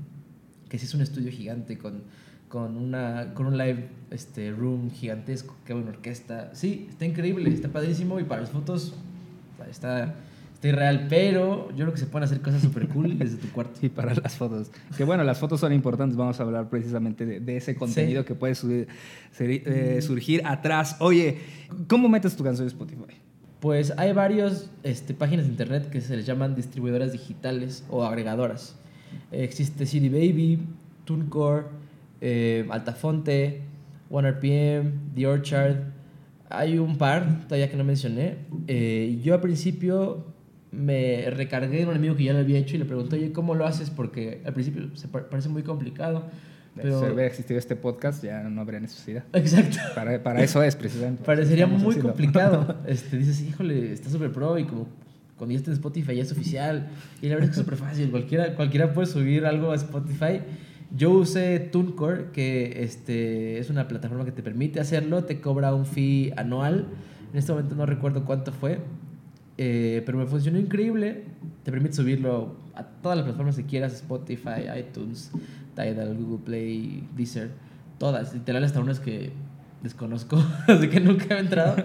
[0.68, 2.02] que si es un estudio gigante con,
[2.48, 6.50] con, una, con un live este, room gigantesco, que una orquesta.
[6.54, 8.94] Sí, está increíble, está padrísimo y para las fotos
[9.70, 10.16] está,
[10.62, 13.80] está irreal, pero yo creo que se pueden hacer cosas súper cool desde tu cuarto.
[13.84, 14.70] Y para las fotos.
[14.96, 16.16] Que bueno, las fotos son importantes.
[16.16, 18.86] Vamos a hablar precisamente de, de ese contenido que puede subir-
[19.40, 20.96] eh, surgir atrás.
[21.00, 21.38] Oye,
[21.88, 23.02] ¿cómo metes tu canción en Spotify?
[23.58, 28.76] Pues hay varias este, páginas de internet que se les llaman distribuidoras digitales o agregadoras.
[29.30, 30.60] Existe CD Baby,
[31.04, 31.64] TuneCore,
[32.20, 33.62] eh, Altafonte,
[34.10, 35.76] OneRPM, The Orchard.
[36.48, 38.36] Hay un par todavía que no mencioné.
[38.68, 40.26] Eh, yo al principio
[40.72, 43.54] me recargué en un amigo que ya lo había hecho y le pregunté, oye, ¿cómo
[43.54, 43.90] lo haces?
[43.90, 46.24] Porque al principio se pa- parece muy complicado.
[46.74, 47.00] De Pero...
[47.00, 49.24] si hubiera existido este podcast, ya no habría necesidad.
[49.34, 49.76] Exacto.
[49.94, 51.22] Para, para eso es, precisamente.
[51.24, 52.08] Parecería Estamos muy haciendo.
[52.10, 52.76] complicado.
[52.86, 54.88] Este, dices, híjole, está súper pro y como
[55.36, 56.88] cuando ya está en Spotify ya es oficial.
[57.20, 58.10] Y la verdad es que es súper fácil.
[58.10, 60.40] Cualquiera, cualquiera puede subir algo a Spotify.
[60.96, 65.24] Yo usé TuneCore, que este, es una plataforma que te permite hacerlo.
[65.24, 66.86] Te cobra un fee anual.
[67.32, 68.78] En este momento no recuerdo cuánto fue.
[69.58, 71.24] Eh, pero me funcionó increíble.
[71.62, 73.94] Te permite subirlo a todas las plataformas que quieras.
[73.94, 75.30] Spotify, iTunes,
[75.74, 77.50] Tidal, Google Play, Deezer.
[77.98, 78.34] Todas.
[78.34, 79.32] Literal hasta unas que
[79.82, 80.36] desconozco,
[80.68, 81.76] así que nunca he entrado.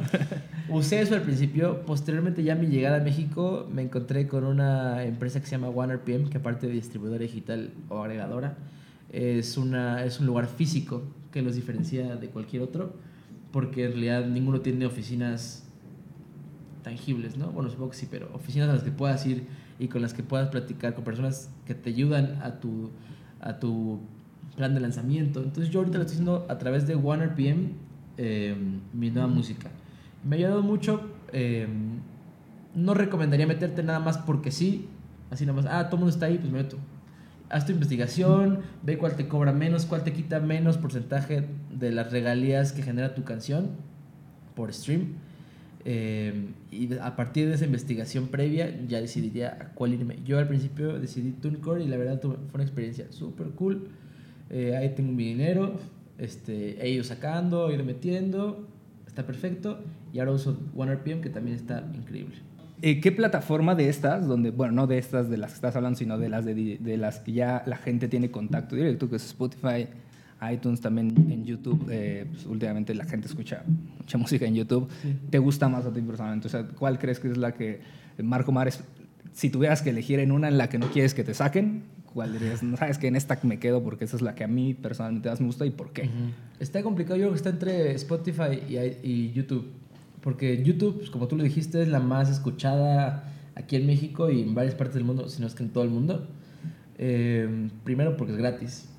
[0.70, 1.82] Usé eso al principio.
[1.86, 5.70] Posteriormente, ya a mi llegada a México, me encontré con una empresa que se llama
[5.70, 8.58] OneRPM, que aparte de distribuidora digital o agregadora,
[9.12, 12.94] es, una, es un lugar físico que los diferencia de cualquier otro,
[13.52, 15.67] porque en realidad ninguno tiene oficinas
[16.88, 17.48] tangibles, ¿no?
[17.52, 19.46] Bueno, supongo que sí, pero oficinas a las que puedas ir
[19.78, 22.92] y con las que puedas platicar con personas que te ayudan a tu,
[23.42, 24.00] a tu
[24.56, 25.44] plan de lanzamiento.
[25.44, 27.74] Entonces yo ahorita lo estoy haciendo a través de OneRPM,
[28.18, 28.56] eh,
[28.94, 29.70] mi nueva música.
[30.24, 31.02] Me ha ayudado mucho.
[31.34, 31.68] eh,
[32.74, 34.88] no recomendaría meterte nada más porque sí.
[35.32, 36.78] Así nada más, ah, todo el mundo está ahí, pues me meto.
[37.50, 42.12] Haz tu investigación, ve cuál te cobra menos, cuál te quita menos porcentaje de las
[42.12, 43.72] regalías que genera tu canción
[44.56, 45.16] por stream.
[45.86, 46.34] Eh,
[46.72, 50.18] y a partir de esa investigación previa ya decidiría a cuál irme.
[50.26, 53.88] Yo al principio decidí TuneCore y la verdad fue una experiencia súper cool.
[54.50, 55.80] Eh, ahí tengo mi dinero,
[56.18, 58.68] este, he ido sacando, he ido metiendo,
[59.08, 59.80] está perfecto.
[60.14, 62.36] Y ahora uso OneRPM que también está increíble.
[62.82, 65.98] Eh, ¿Qué plataforma de estas, donde, bueno, no de estas de las que estás hablando,
[65.98, 69.26] sino de las, de, de las que ya la gente tiene contacto directo, que es
[69.26, 69.88] Spotify,
[70.52, 73.64] iTunes, también en YouTube, eh, pues, últimamente la gente escucha
[74.00, 75.16] mucha música en YouTube, Sí.
[75.30, 76.48] ¿te gusta más a ti personalmente?
[76.48, 77.82] O sea, ¿cuál crees que es la que
[78.22, 78.84] Marco Mares,
[79.34, 82.34] si tuvieras que elegir en una en la que no quieres que te saquen, ¿cuál
[82.34, 82.64] dirías?
[82.64, 85.30] No sabes que en esta me quedo porque esa es la que a mí personalmente
[85.30, 86.10] más me gusta y por qué.
[86.60, 89.68] Está complicado, yo creo que está entre Spotify y, y YouTube.
[90.22, 94.42] Porque YouTube, pues, como tú lo dijiste, es la más escuchada aquí en México y
[94.42, 96.28] en varias partes del mundo, si no es que en todo el mundo.
[96.98, 98.90] Eh, primero porque es gratis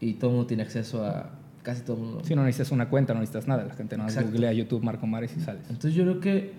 [0.00, 1.30] y todo el mundo tiene acceso a
[1.62, 2.20] casi todo el mundo.
[2.24, 5.36] Si no necesitas una cuenta, no necesitas nada, la gente no googlea YouTube Marco Mares
[5.36, 5.62] y sales.
[5.68, 6.52] Entonces yo creo que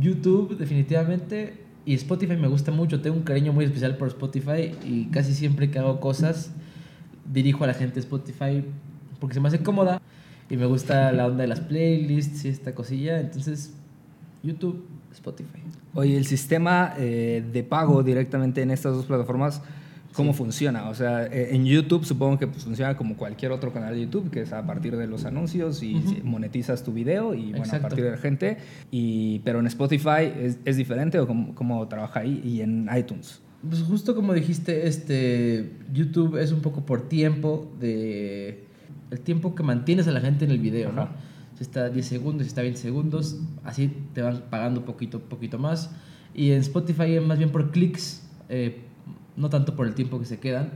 [0.00, 5.06] YouTube definitivamente y Spotify me gusta mucho, tengo un cariño muy especial por Spotify y
[5.06, 6.50] casi siempre que hago cosas
[7.32, 8.64] dirijo a la gente a Spotify
[9.20, 10.00] porque se me hace cómoda
[10.50, 13.74] y me gusta la onda de las playlists y esta cosilla, entonces
[14.42, 15.62] YouTube, Spotify.
[15.94, 19.62] Oye, el sistema eh, de pago directamente en estas dos plataformas,
[20.12, 20.88] ¿cómo funciona?
[20.88, 24.30] O sea, eh, en YouTube supongo que pues, funciona como cualquier otro canal de YouTube,
[24.30, 26.08] que es a partir de los anuncios y Ujú.
[26.10, 27.88] si- monetizas tu video y bueno, a Exacto.
[27.88, 28.56] partir de la gente.
[28.90, 33.40] Y, pero en Spotify es, es diferente o cómo, cómo trabaja ahí y en iTunes.
[33.68, 38.64] Pues justo como dijiste, este YouTube es un poco por tiempo de
[39.10, 41.02] el tiempo que mantienes a la gente en el video, ¿no?
[41.02, 41.12] Ajá.
[41.56, 45.90] Si está 10 segundos, si está 20 segundos, así te van pagando poquito poquito más.
[46.34, 48.82] Y en Spotify es más bien por clics, eh,
[49.38, 50.70] no tanto por el tiempo que se quedan.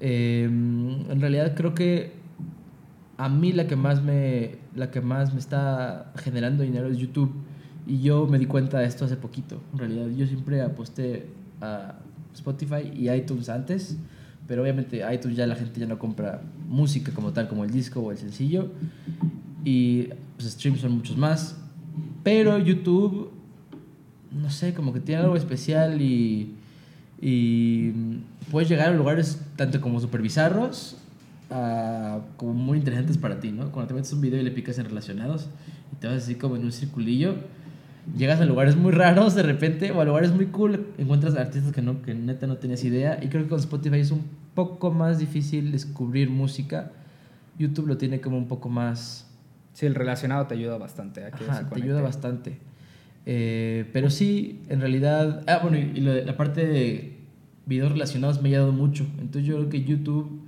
[0.00, 2.12] Eh, en realidad creo que
[3.16, 7.32] a mí la que más me la que más me está generando dinero es YouTube.
[7.86, 9.60] Y yo me di cuenta de esto hace poquito.
[9.72, 11.26] En realidad yo siempre aposté
[11.60, 11.96] a
[12.34, 13.98] Spotify y iTunes antes
[14.48, 18.00] pero obviamente iTunes ya la gente ya no compra música como tal como el disco
[18.00, 18.70] o el sencillo.
[19.62, 21.60] Y pues streams son muchos más.
[22.22, 23.30] Pero YouTube,
[24.32, 26.54] no sé, como que tiene algo especial y,
[27.20, 27.90] y
[28.50, 30.96] puedes llegar a lugares tanto como super bizarros
[31.50, 33.72] a como muy interesantes para ti, ¿no?
[33.72, 35.48] Cuando te metes un video y le picas en relacionados
[35.92, 37.36] y te vas así como en un circulillo,
[38.16, 41.82] llegas a lugares muy raros de repente o a lugares muy cool, encuentras artistas que,
[41.82, 45.18] no, que neta no tenías idea y creo que con Spotify es un poco más
[45.18, 46.92] difícil descubrir música.
[47.58, 49.26] YouTube lo tiene como un poco más...
[49.72, 51.24] Sí, el relacionado te ayuda bastante.
[51.24, 52.58] A que Ajá, te ayuda bastante.
[53.30, 55.44] Eh, pero sí, en realidad...
[55.46, 57.18] Ah, bueno, y la parte de
[57.66, 59.06] videos relacionados me ha ayudado mucho.
[59.18, 60.40] Entonces yo creo que YouTube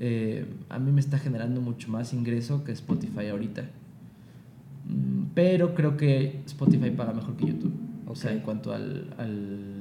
[0.00, 3.64] eh, a mí me está generando mucho más ingreso que Spotify ahorita.
[4.86, 7.74] Mm, Pero creo que Spotify paga mejor que YouTube.
[8.06, 9.77] O sea, en cuanto al, al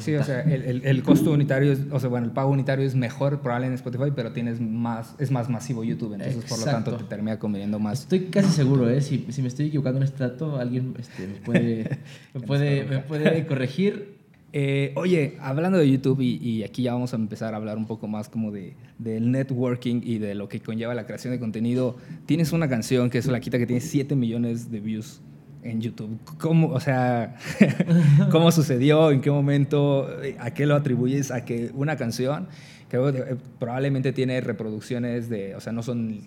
[0.00, 2.86] Sí, o sea, el, el- el costo unitario, es, o sea, bueno, el pago unitario
[2.86, 6.64] es mejor probable en Spotify, pero tienes más, es más masivo YouTube, entonces por lo
[6.64, 8.00] tanto te termina conveniendo más.
[8.02, 9.00] Estoy casi seguro, ¿eh?
[9.02, 11.98] Si, si me estoy equivocando en este dato, alguien este, me, puede,
[12.34, 14.20] me, puede, me puede corregir.
[14.54, 17.86] Eh, oye, hablando de YouTube, y, y aquí ya vamos a empezar a hablar un
[17.86, 21.96] poco más como de, del networking y de lo que conlleva la creación de contenido.
[22.26, 25.22] Tienes una canción que es La Quita que tiene 7 millones de views
[25.62, 26.18] en YouTube.
[26.38, 27.36] ¿Cómo, o sea,
[28.30, 29.10] cómo sucedió?
[29.10, 30.08] ¿En qué momento?
[30.38, 31.30] ¿A qué lo atribuyes?
[31.30, 32.48] A que una canción
[32.88, 36.20] que eh, probablemente tiene reproducciones de, o sea, no son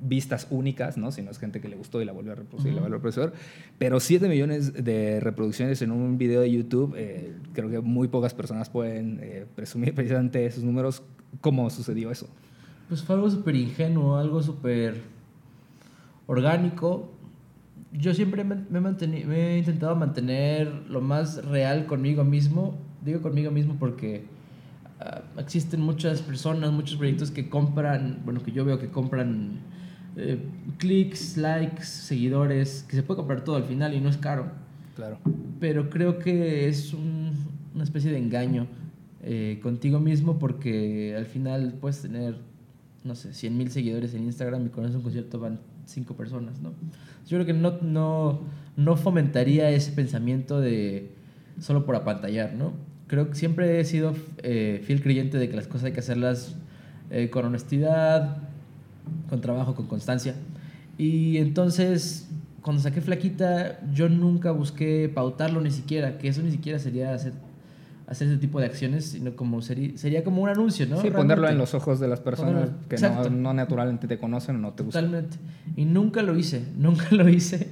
[0.00, 1.12] vistas únicas, ¿no?
[1.12, 2.98] Sino es gente que le gustó y la volvió a reproducir, y la volvió a
[2.98, 3.32] reproducir.
[3.78, 8.34] Pero 7 millones de reproducciones en un video de YouTube, eh, creo que muy pocas
[8.34, 11.02] personas pueden eh, presumir precisamente esos números.
[11.40, 12.28] ¿Cómo sucedió eso?
[12.88, 15.00] Pues fue algo súper ingenuo, algo súper
[16.26, 17.12] orgánico.
[17.92, 18.56] Yo siempre me,
[19.54, 22.78] he intentado mantener lo más real conmigo mismo.
[23.04, 24.24] Digo conmigo mismo porque
[25.00, 29.60] ah, existen muchas personas, muchos proyectos que compran, bueno, que yo veo que compran
[30.16, 30.38] eh,
[30.78, 34.46] clics, likes, seguidores, que se puede comprar todo al final y no es caro
[34.96, 35.18] Claro.
[35.60, 37.30] pero creo que es un-
[37.74, 38.66] una especie de engaño
[39.22, 42.36] eh, contigo mismo porque al final puedes tener,
[43.04, 46.60] no sé, 100 mil seguidores en Instagram y con eso un concierto van cinco personas,
[46.60, 46.70] ¿no?
[47.26, 48.40] Yo creo que no, no,
[48.76, 51.10] no fomentaría ese pensamiento de
[51.60, 52.72] solo por apantallar, ¿no?
[53.06, 56.54] Creo que siempre he sido eh, fiel creyente de que las cosas hay que hacerlas
[57.10, 58.36] eh, con honestidad,
[59.30, 60.34] con trabajo, con constancia.
[60.98, 62.28] Y entonces,
[62.60, 67.32] cuando saqué Flaquita, yo nunca busqué pautarlo ni siquiera, que eso ni siquiera sería hacer,
[68.08, 70.96] hacer ese tipo de acciones, sino como sería, sería como un anuncio, ¿no?
[71.00, 71.52] sí, ponerlo Realmente.
[71.52, 72.96] en los ojos de las personas Ponerlo- que
[73.30, 75.04] no, no naturalmente te conocen o no te gustan.
[75.06, 75.36] Totalmente.
[75.76, 77.68] Y nunca lo hice, nunca lo hice.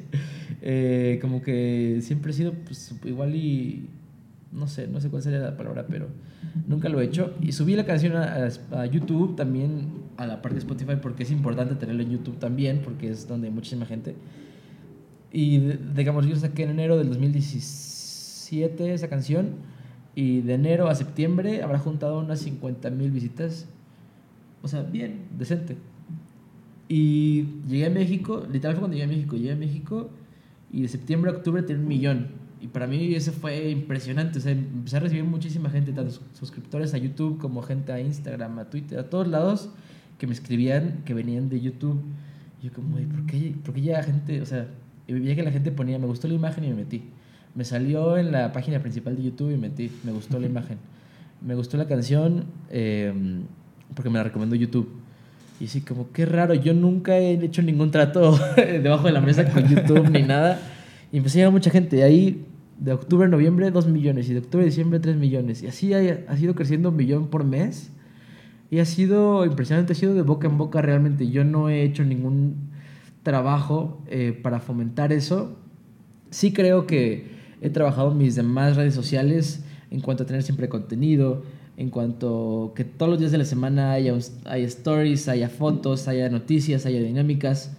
[0.63, 3.89] Eh, como que siempre he sido pues, igual y...
[4.53, 6.09] No sé, no sé cuál sería la palabra, pero
[6.67, 7.35] nunca lo he hecho.
[7.43, 11.31] Y subí la canción a, a- YouTube también, a la parte de Spotify, porque es
[11.31, 14.15] importante tenerlo en YouTube también, porque es donde hay muchísima gente.
[15.31, 15.59] Y
[15.95, 19.49] digamos, yo saqué en enero del 2017 esa canción,
[20.17, 23.69] y de enero a septiembre habrá juntado unas 50 mil visitas.
[24.63, 25.77] O sea, bien, decente.
[26.89, 30.11] Y llegué a México, literal fue cuando llegué a México, llegué a México
[30.73, 32.27] y de septiembre a octubre tenía un millón.
[32.61, 36.23] Y para mí eso fue impresionante, o sea, empecé a recibir muchísima gente, tanto sus-
[36.33, 39.69] suscriptores a YouTube como gente a Instagram, a Twitter, a todos lados,
[40.19, 42.01] que me escribían que venían de YouTube.
[42.63, 44.41] Yo como, "Oye, ¿por qué, ¿por qué llega gente?
[44.41, 44.67] O sea,
[45.07, 47.03] veía que la gente ponía, me gustó la imagen y me metí.
[47.57, 50.77] Me salió en la página principal de YouTube y me metí, me gustó la imagen.
[51.41, 53.13] Me gustó la canción eh,
[53.95, 54.89] porque me la recomendó YouTube.
[55.59, 59.51] Y así como, qué raro, yo nunca he hecho ningún trato debajo de la mesa
[59.51, 60.61] con YouTube ni nada.
[61.11, 61.97] Y empecé a llegar mucha gente.
[61.97, 62.45] Y ahí,
[62.79, 64.29] de octubre a noviembre, 2 millones.
[64.29, 65.63] Y de octubre a diciembre, 3 millones.
[65.63, 67.91] Y así ha, ha sido creciendo un millón por mes.
[68.71, 71.31] Y ha sido impresionante, ha sido de boca en boca realmente.
[71.31, 72.71] Yo no he hecho ningún
[73.23, 75.57] trabajo eh, para fomentar eso.
[76.29, 80.69] Sí creo que he trabajado en mis demás redes sociales en cuanto a tener siempre
[80.69, 81.43] contenido,
[81.77, 84.15] en cuanto que todos los días de la semana haya,
[84.47, 87.77] haya stories, haya fotos, haya noticias, haya dinámicas,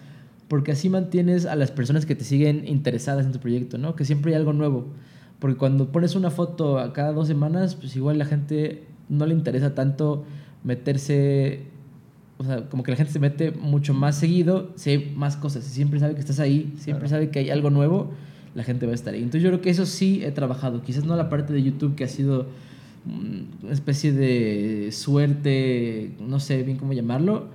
[0.48, 3.96] porque así mantienes a las personas que te siguen interesadas en tu proyecto, ¿no?
[3.96, 4.86] Que siempre hay algo nuevo.
[5.40, 9.34] Porque cuando pones una foto a cada dos semanas, pues igual la gente no le
[9.34, 10.24] interesa tanto
[10.64, 11.62] meterse,
[12.38, 15.64] o sea, como que la gente se mete mucho más seguido, si hay más cosas,
[15.64, 17.10] si siempre sabe que estás ahí, siempre Claro.
[17.10, 18.12] sabe que hay algo nuevo,
[18.56, 19.20] la gente va a estar ahí.
[19.22, 22.04] Entonces yo creo que eso sí he trabajado, quizás no la parte de YouTube que
[22.04, 22.48] ha sido
[23.06, 27.48] mm, una especie de suerte, no sé bien cómo llamarlo,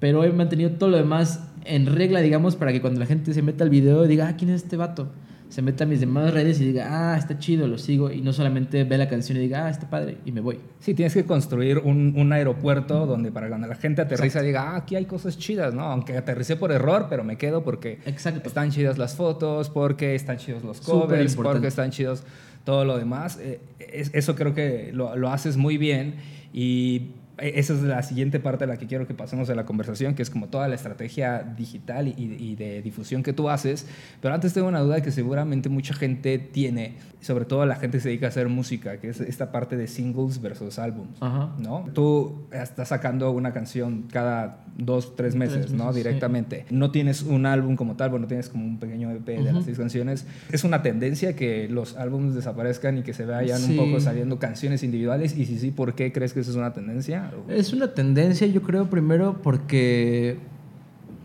[0.00, 3.42] pero he mantenido todo lo demás en regla, digamos, para que cuando la gente se
[3.42, 5.08] meta al video diga, ah, ¿quién es este vato?
[5.52, 8.32] Se meta a mis demás redes y diga, ah, está chido, lo sigo, y no
[8.32, 10.58] solamente ve la canción y diga, ah, está padre, y me voy.
[10.80, 14.76] Sí, tienes que construir un, un aeropuerto donde para cuando la gente aterriza diga, ah,
[14.76, 15.82] aquí hay cosas chidas, ¿no?
[15.82, 18.48] Aunque aterricé por error, pero me quedo porque Exacto.
[18.48, 22.22] están chidas las fotos, porque están chidos los covers, porque están chidos
[22.64, 23.38] todo lo demás.
[23.42, 26.14] Eh, es- eso creo que lo, lo haces muy bien
[26.54, 27.10] y
[27.42, 30.22] esa es la siguiente parte a la que quiero que pasemos de la conversación, que
[30.22, 33.86] es como toda la estrategia digital y, y de difusión que tú haces.
[34.20, 38.02] Pero antes tengo una duda que seguramente mucha gente tiene, sobre todo la gente que
[38.02, 41.20] se dedica a hacer música, que es esta parte de singles versus álbums.
[41.58, 41.86] ¿no?
[41.92, 45.92] Tú estás sacando una canción cada dos, tres meses, Tres ¿no?
[45.92, 45.98] sí.
[45.98, 46.64] Directamente.
[46.70, 49.78] No tienes un álbum como tal, bueno, tienes como un pequeño EP de las seis
[49.78, 50.26] canciones.
[50.50, 53.78] Es una tendencia que los álbumes desaparezcan y que se vayan Sí.
[53.78, 55.36] un poco saliendo canciones individuales.
[55.36, 57.31] Y si sí, ¿por qué crees que eso es una tendencia?
[57.48, 60.38] Es una tendencia, yo creo, primero porque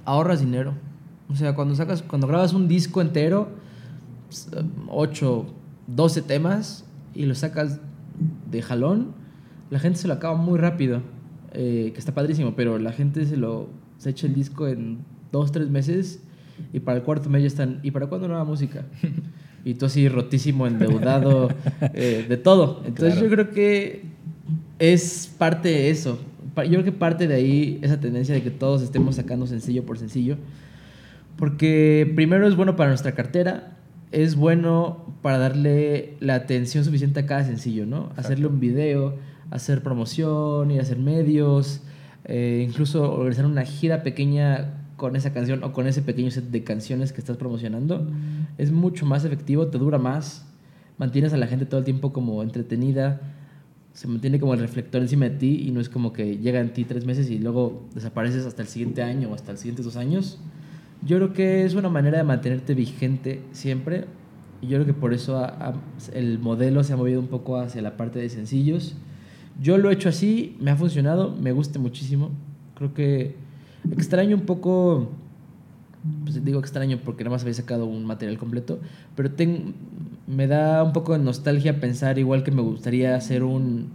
[0.06, 0.74] ahorras dinero.
[1.30, 3.50] O sea, cuando sacas, cuando grabas un disco entero,
[4.88, 5.46] 8,
[5.88, 7.80] 12 temas, y lo sacas
[8.52, 9.13] de jalón,
[9.70, 11.02] la gente se lo acaba muy rápido.
[11.54, 15.00] eh, que está padrísimo, pero la gente se lo se echa el disco en
[15.32, 16.22] 2, 3 meses
[16.72, 17.80] y para el cuarto mes ya están.
[17.84, 18.86] ¿Y para cuándo nueva música?
[19.65, 21.50] Y tú así rotísimo, endeudado,
[21.93, 22.82] eh, de todo.
[22.86, 23.28] Entonces Claro.
[23.28, 24.06] yo creo que
[24.80, 26.20] es parte de eso.
[26.56, 29.98] Yo creo que parte de ahí esa tendencia de que todos estemos sacando sencillo por
[29.98, 30.38] sencillo.
[31.38, 33.78] Porque primero es bueno para nuestra cartera,
[34.12, 38.10] es bueno para darle la atención suficiente a cada sencillo, ¿no?
[38.16, 39.16] Hacerle un video,
[39.52, 41.82] hacer promoción, ir a hacer medios,
[42.26, 46.63] eh, incluso organizar una gira pequeña con esa canción o con ese pequeño set de
[46.63, 48.08] canciones que estás promocionando.
[48.58, 50.48] Es mucho más efectivo, te dura más,
[50.98, 53.22] mantienes a la gente todo el tiempo como entretenida,
[53.98, 56.72] se mantiene como el reflector encima de ti y no es como que llega en
[56.72, 59.96] ti tres meses y luego desapareces hasta el siguiente año o hasta los siguientes dos
[59.96, 60.38] años.
[61.04, 64.06] Yo creo que es una manera de mantenerte vigente siempre
[64.62, 65.74] y yo creo que por eso ha- ha-
[66.14, 68.94] el modelo se ha movido un poco hacia la parte de sencillos.
[69.60, 72.30] Yo lo he hecho así, me ha funcionado, me gusta muchísimo.
[72.76, 73.34] Creo que
[73.98, 75.10] extraño un poco,
[76.24, 78.80] pues digo extraño porque nada más había sacado un material completo,
[79.15, 79.74] pero ten-
[80.28, 83.88] me da un poco de nostalgia pensar igual que me gustaría hacer un,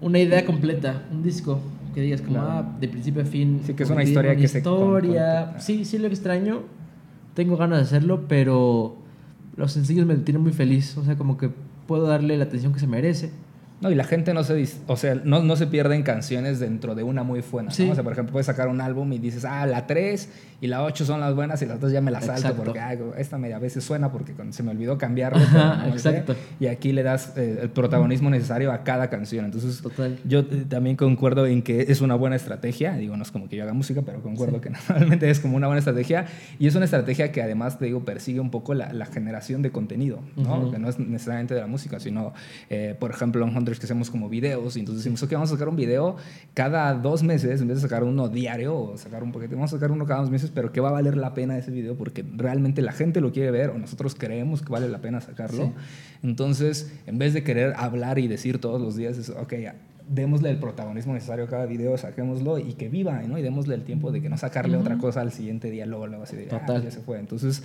[0.00, 1.60] una idea completa, un disco,
[1.94, 2.48] que digas como, Claro.
[2.50, 3.60] ah, de principio a fin.
[3.64, 5.54] Sí, que es una historia que historia.
[5.60, 6.60] Sí, sí lo extraño,
[7.34, 8.96] tengo ganas de hacerlo, pero
[9.56, 11.50] los sencillos me tienen muy feliz, o sea, como que
[11.86, 13.30] puedo darle la atención que se merece.
[13.80, 16.94] No, y la gente no se, o sea, no, no se pierde en canciones dentro
[16.94, 17.68] de una muy buena.
[17.68, 17.74] ¿no?
[17.74, 17.88] Sí.
[17.90, 20.28] O sea, por ejemplo, puedes sacar un álbum y dices, ah, la 3
[20.60, 22.64] y la 8 son las buenas y las 2 ya me las salto Exacto.
[22.64, 22.80] porque
[23.18, 25.38] esta me, a veces suena porque se me olvidó cambiarlo.
[25.38, 25.90] Ajá, sé.
[25.90, 26.36] exacto.
[26.60, 29.44] Y aquí le das eh, el protagonismo necesario a cada canción.
[29.44, 30.18] Entonces, Total.
[30.24, 32.94] yo eh, también concuerdo en que es una buena estrategia.
[32.94, 35.66] Digo, no es como que yo haga música, pero concuerdo que normalmente es como una
[35.66, 36.26] buena estrategia.
[36.58, 39.70] Y es una estrategia que además, te digo, persigue un poco la, la generación de
[39.70, 40.70] contenido, ¿no?
[40.70, 42.32] Que no es necesariamente de la música, sino,
[42.70, 44.76] eh, por ejemplo, Hunters que hacemos como videos.
[44.76, 46.16] Y entonces decimos, ok, vamos a sacar un video
[46.52, 49.76] cada dos meses, en vez de sacar uno diario o sacar un paquete, vamos a
[49.76, 52.24] sacar uno cada dos meses, pero que va a valer la pena ese video porque
[52.36, 55.66] realmente la gente lo quiere ver o nosotros creemos que vale la pena sacarlo.
[55.66, 55.72] Sí.
[56.22, 59.54] Entonces, en vez de querer hablar y decir todos los días, es, ok,
[60.08, 63.38] démosle el protagonismo necesario a cada video, saquémoslo y que viva, ¿no?
[63.38, 66.24] Y démosle el tiempo de que no sacarle otra cosa al siguiente día, luego, luego
[66.24, 66.82] así de, ah, Total.
[66.82, 67.18] ya se fue.
[67.18, 67.62] Entonces,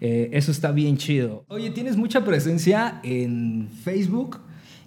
[0.00, 1.44] eh, eso está bien chido.
[1.48, 4.38] Oye, tienes mucha presencia en Facebook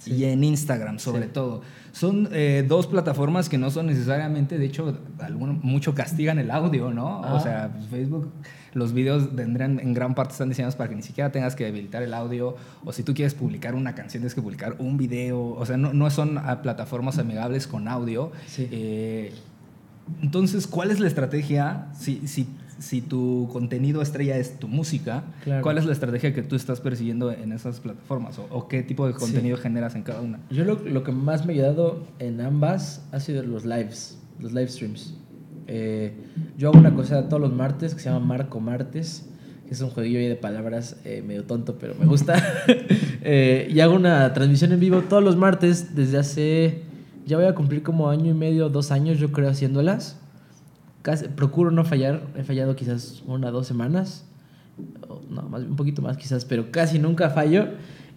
[0.08, 1.30] y en Instagram, sobre Sí.
[1.34, 1.62] todo.
[1.92, 6.92] Son eh, dos plataformas que no son necesariamente, de hecho, alguno, mucho castigan el audio,
[6.92, 7.22] ¿no?
[7.22, 8.32] O sea, pues, Facebook,
[8.74, 12.04] los videos tendrán, en gran parte están diseñados para que ni siquiera tengas que habilitar
[12.04, 15.66] el audio, o si tú quieres publicar una canción, tienes que publicar un video, o
[15.66, 18.32] sea, no, no son ah, plataformas amigables con audio.
[18.46, 18.68] Sí.
[18.72, 19.32] Eh,
[20.22, 21.88] entonces, ¿cuál es la estrategia?
[21.98, 22.48] Si, si,
[22.80, 25.62] si tu contenido estrella es tu música, Claro.
[25.62, 28.38] ¿cuál es la estrategia que tú estás persiguiendo en esas plataformas?
[28.40, 29.20] ¿O, o qué tipo de Sí.
[29.20, 30.40] contenido generas en cada una?
[30.50, 34.52] Yo lo, lo que más me ha ayudado en ambas ha sido los lives, los
[34.54, 35.14] live streams.
[35.68, 36.14] Eh,
[36.58, 39.26] yo hago una cosa todos los martes que se llama Marco Martes,
[39.68, 42.36] que es un jueguillo ahí de palabras eh, medio tonto, pero me gusta.
[43.28, 46.84] Eh, y hago una transmisión en vivo todos los martes desde hace,
[47.26, 50.20] ya voy a cumplir como año y medio, dos años yo creo haciéndolas.
[51.06, 54.26] Casi- procuro no fallar, he fallado quizás una dos semanas,
[55.30, 57.68] no, más, un poquito más quizás, pero casi nunca fallo.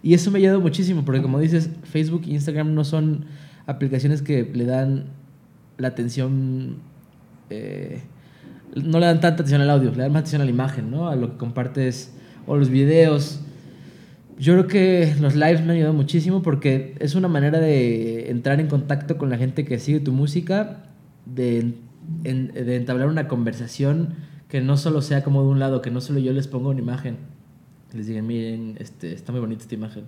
[0.01, 3.25] Y eso me ha ayudado muchísimo, porque como dices, Facebook e Instagram no son
[3.67, 5.03] aplicaciones que le dan
[5.77, 6.77] la atención,
[7.51, 8.01] eh,
[8.75, 11.09] no le dan tanta atención al audio, le dan más atención a la imagen, ¿no?
[11.09, 12.11] A lo que compartes,
[12.47, 13.41] o los videos.
[14.39, 18.59] Yo creo que los lives me han ayudado muchísimo porque es una manera de entrar
[18.59, 20.85] en contacto con la gente que sigue tu música,
[21.27, 21.75] de,
[22.23, 24.09] en- de entablar una conversación
[24.47, 26.79] que no solo sea como de un lado, que no solo yo les pongo una
[26.79, 27.17] imagen,
[27.91, 30.03] Les digan, miren, este, está muy bonita esta imagen.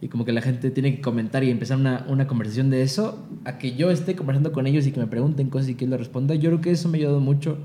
[0.00, 3.26] Y como que la gente tiene que comentar y empezar una, una conversación de eso,
[3.44, 5.98] a que yo esté conversando con ellos y que me pregunten cosas y que les
[5.98, 6.34] responda.
[6.34, 7.58] Yo creo que eso me ha ayudado mucho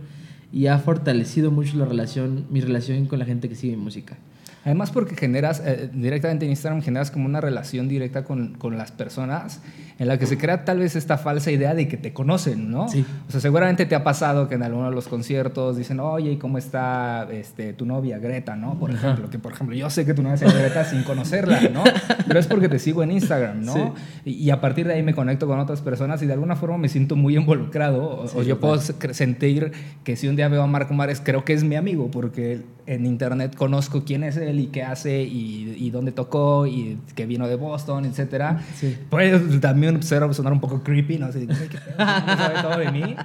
[0.51, 4.17] y ha fortalecido mucho la relación, mi relación con la gente que sigue mi música.
[4.66, 8.91] Además porque generas, eh, directamente en Instagram, generas como una relación directa con, con, las
[8.91, 9.61] personas
[9.99, 12.89] en la que se crea tal vez esta falsa idea de que te conocen, ¿no?
[12.89, 13.05] Sí.
[13.30, 16.38] O sea, seguramente te ha pasado que en alguno de los conciertos dicen, oye, ¿y
[16.38, 18.80] cómo está este, tu novia Greta, no?
[18.80, 21.84] Por ejemplo, que por ejemplo, yo sé que tu novia es Greta sin conocerla, ¿no?
[22.28, 23.74] Pero es porque te sigo en Instagram, ¿no?
[23.74, 23.82] Sí.
[24.26, 26.80] Y, y, a partir de ahí me conecto con otras personas y de alguna forma
[26.80, 28.03] me siento muy involucrado.
[28.03, 29.72] O, Sí, o yo puedo sentir
[30.03, 33.06] que si un día veo a Marco Mares, creo que es mi amigo, porque en
[33.06, 37.48] internet conozco quién es él y qué hace y, y dónde tocó y que vino
[37.48, 38.62] de Boston, etcétera.
[38.76, 38.96] Sí.
[39.10, 41.26] Puede también ser, sonar un poco creepy, ¿no?
[41.28, 43.16] Así, "Ay, qué pedo, no sabe todo de mí.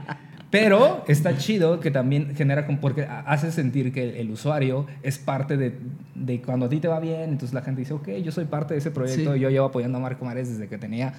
[0.50, 5.78] Pero está chido que también genera, porque hace sentir que el usuario es parte de,
[6.16, 8.74] de cuando a ti te va bien, entonces la gente dice, ok, yo soy parte
[8.74, 9.40] de ese proyecto, Sí.
[9.40, 11.12] yo llevo apoyando a Marco Mares desde que tenía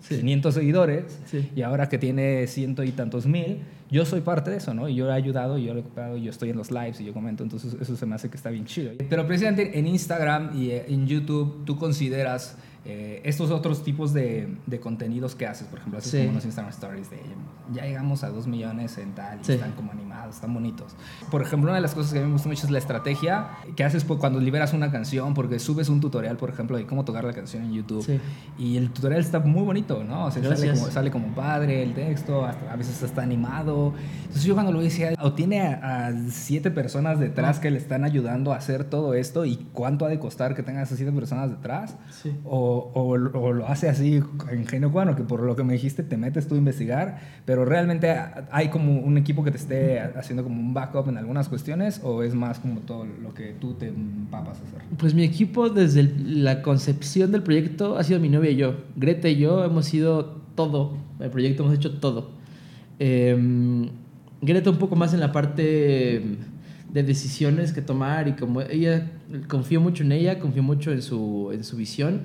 [0.00, 0.16] Sí.
[0.18, 1.50] 500 seguidores Sí.
[1.56, 3.58] y ahora que tiene ciento y tantos mil,
[3.90, 4.88] yo soy parte de eso, ¿no?
[4.88, 7.12] Y yo he ayudado, yo lo he ocupado, yo estoy en los lives y yo
[7.12, 8.92] comento, entonces eso se me hace que está bien chido.
[9.08, 14.56] Pero precisamente en Instagram y eh, en YouTube, ¿tú consideras eh, estos otros tipos de,
[14.66, 15.66] de contenidos que haces?
[15.66, 16.18] Por ejemplo, haces Sí.
[16.18, 17.20] como unos Instagram Stories de
[17.74, 19.52] ya llegamos a dos millones en tal y Sí.
[19.54, 20.94] están como animados, están bonitos.
[21.30, 23.48] Por ejemplo, una de las cosas que a mí me gusta mucho es la estrategia
[23.74, 27.24] que haces cuando liberas una canción, porque subes un tutorial, por ejemplo, de cómo tocar
[27.24, 28.04] la canción en YouTube.
[28.04, 28.20] Sí.
[28.58, 30.26] Y el tutorial está muy bonito, ¿no?
[30.26, 33.94] O sea, sale como, sale como padre el texto, hasta- a veces está animado.
[34.20, 38.04] Entonces yo cuando lo decía, o tiene a, a siete personas detrás que le están
[38.04, 41.50] ayudando a hacer todo esto y cuánto ha de costar que tengan esas siete personas
[41.50, 41.96] detrás.
[42.10, 42.32] Sí.
[42.94, 46.16] O, o- lo hace así en genio cubano, que por lo que me dijiste te
[46.16, 48.14] metes tú a investigar, pero realmente
[48.50, 52.22] hay como un equipo que te esté haciendo como un backup en algunas cuestiones o
[52.22, 54.80] es más como todo lo que tú te empapas a hacer.
[54.98, 58.74] Pues mi equipo desde el- la concepción del proyecto ha sido mi novia y yo.
[58.96, 60.94] Greta y yo hemos sido todo.
[61.20, 62.30] El proyecto hemos hecho todo.
[62.98, 63.88] Eh,
[64.42, 66.22] Greta un poco más en la parte
[66.92, 69.10] de decisiones que tomar y como ella,
[69.48, 72.20] confío mucho en ella, confío mucho en su, en su visión.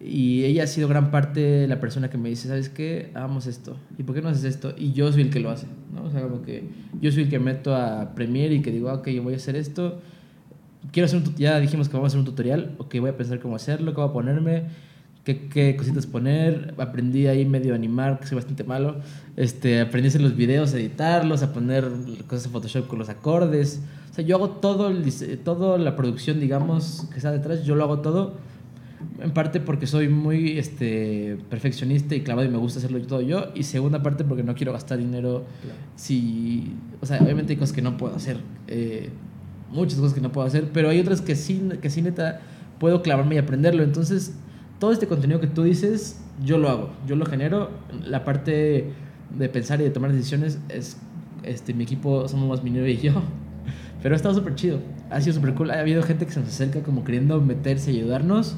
[0.00, 3.10] Y ella ha sido gran parte la persona que me dice, ¿sabes qué?
[3.14, 3.76] Hagamos esto.
[3.98, 4.74] ¿Y por qué no haces esto?
[4.76, 6.04] Y yo soy el que lo hace, ¿no?
[6.04, 6.64] O sea, como que
[7.00, 9.36] yo soy el que meto a Premiere y que digo, "Ah, ok, yo voy a
[9.36, 10.00] hacer esto.
[10.92, 13.40] Quiero hacer un ya dijimos que vamos a hacer un tutorial, ok, voy a pensar
[13.40, 14.64] cómo hacerlo, qué voy a ponerme,
[15.24, 16.74] qué, qué cositas poner.
[16.76, 19.00] Aprendí ahí medio a animar, que soy bastante malo.
[19.36, 21.88] Este, aprendí a hacer los videos, a editarlos, a poner
[22.28, 23.80] cosas en Photoshop con los acordes.
[24.10, 25.10] O sea, yo hago todo, el
[25.42, 28.34] toda la producción, digamos, que está detrás, yo lo hago todo
[29.20, 33.48] en parte porque soy muy este, perfeccionista y clavado y me gusta hacerlo todo yo.
[33.54, 35.44] Y segunda parte porque no quiero gastar dinero.
[35.96, 38.38] Si, o sea, obviamente hay cosas que no puedo hacer.
[38.68, 39.10] eh,
[39.70, 40.70] muchas cosas que no puedo hacer.
[40.72, 42.40] Pero hay otras que sí, que sí neta
[42.78, 43.82] puedo clavarme y aprenderlo.
[43.82, 44.34] Entonces,
[44.78, 46.90] todo este contenido que tú dices, yo lo hago.
[47.06, 47.70] Yo lo genero.
[48.04, 48.90] La parte
[49.36, 50.98] de pensar y de tomar decisiones es
[51.42, 53.12] este, mi equipo, somos más mi novia y yo.
[54.02, 54.78] Pero ha estado súper chido.
[55.10, 55.70] Ha sido súper cool.
[55.70, 58.56] Ha habido gente que se nos acerca como queriendo meterse y ayudarnos.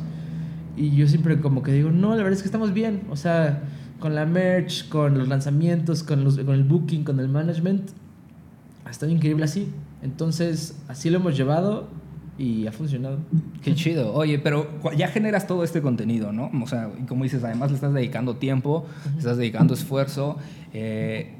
[0.78, 3.02] Y yo siempre como que digo, no, la verdad es que estamos bien.
[3.10, 3.62] O sea,
[3.98, 7.90] con la merch, con los lanzamientos, con, los, con el booking, con el management.
[8.84, 9.68] Ha estado increíble así.
[10.02, 11.88] Entonces, así lo hemos llevado
[12.38, 13.18] y ha funcionado.
[13.62, 14.14] Qué chido.
[14.14, 16.50] Oye, pero ya generas todo este contenido, ¿no?
[16.62, 20.36] O sea, como dices, además le estás dedicando tiempo, le estás dedicando esfuerzo.
[20.72, 21.34] Eh,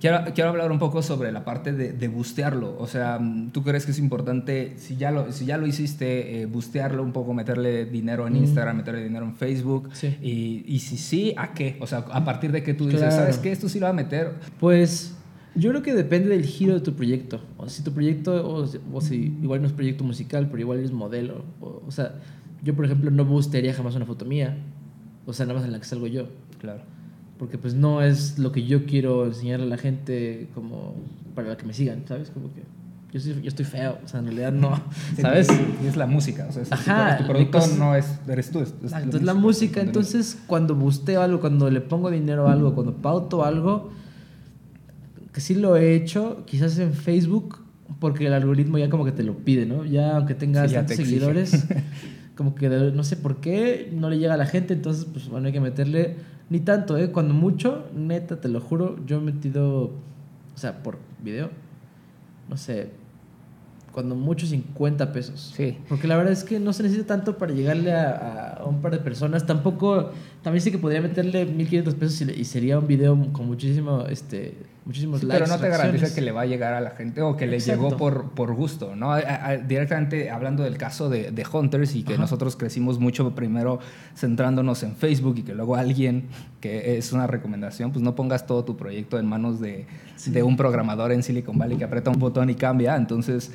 [0.00, 2.76] quiero, quiero hablar un poco sobre la parte de, de bustearlo.
[2.78, 6.42] O sea, mm, ¿tú crees que es importante, si ya lo, si ya lo hiciste,
[6.42, 8.44] eh, bustearlo un poco, meterle dinero en Mm.
[8.44, 9.90] Instagram, meterle dinero en Facebook?
[9.92, 10.16] Sí.
[10.22, 11.76] Y, y si sí, ¿a qué?
[11.80, 13.16] O sea, a partir de que tú dices, Claro.
[13.16, 13.52] ¿sabes qué?
[13.52, 14.34] Esto sí lo va a meter.
[14.58, 15.14] Pues
[15.54, 17.40] yo creo que depende del giro de tu proyecto.
[17.56, 20.78] O si tu proyecto, o, si- o si igual no es proyecto musical, pero igual
[20.80, 21.44] es modelo.
[21.60, 22.14] O, o sea,
[22.62, 24.56] yo por ejemplo no bustearía jamás una foto mía.
[25.26, 26.28] O sea, nada más en la que salgo yo.
[26.60, 26.82] Claro.
[27.40, 30.94] Porque pues no es lo que yo quiero enseñarle a la gente como
[31.34, 32.30] para que me sigan, ¿sabes?
[32.30, 32.62] Como que
[33.12, 34.78] yo, soy- yo estoy feo, o sea, en realidad no,
[35.20, 35.48] ¿sabes?
[35.82, 36.46] Y es la música.
[36.48, 38.60] O sea, es- Ajá, tu, producto cosa- no es, eres tú.
[38.60, 42.74] es- es Entonces la música, entonces cuando busteo algo, cuando le pongo dinero a algo,
[42.74, 43.90] cuando pauto algo,
[45.32, 47.58] que sí lo he hecho, quizás en Facebook,
[48.00, 49.84] porque el algoritmo ya como que te lo pide, ¿no?
[49.84, 51.18] Ya aunque tengas Sí, ya tantos te exige.
[51.20, 51.64] seguidores,
[52.36, 55.46] como que no sé por qué no le llega a la gente, entonces pues bueno,
[55.46, 56.16] hay que meterle
[56.50, 57.10] ni tanto, ¿eh?
[57.10, 61.48] Cuando mucho, neta, te lo juro, yo he metido, o sea, por video,
[62.48, 62.90] no sé,
[63.92, 65.52] cuando mucho 50 pesos.
[65.56, 65.78] Sí.
[65.88, 68.92] Porque la verdad es que no se necesita tanto para llegarle a, a un par
[68.92, 69.46] de personas.
[69.46, 70.10] Tampoco,
[70.42, 75.20] también sé que podría meterle 1500 pesos y sería un video con muchísimo, este, muchísimos
[75.20, 75.42] Sí, likes.
[75.44, 77.56] pero no te garantiza que le va a llegar a la gente o que le
[77.56, 77.82] Exacto.
[77.84, 79.12] llegó por, por gusto, ¿no?
[79.12, 82.22] A- a- directamente hablando del caso de, de Hunters y que Ajá.
[82.22, 83.78] nosotros crecimos mucho primero
[84.16, 86.24] centrándonos en Facebook y que luego alguien,
[86.60, 89.86] que es una recomendación, pues no pongas todo tu proyecto en manos de,
[90.26, 93.52] de un programador en Silicon Valley que aprieta un botón y cambia, entonces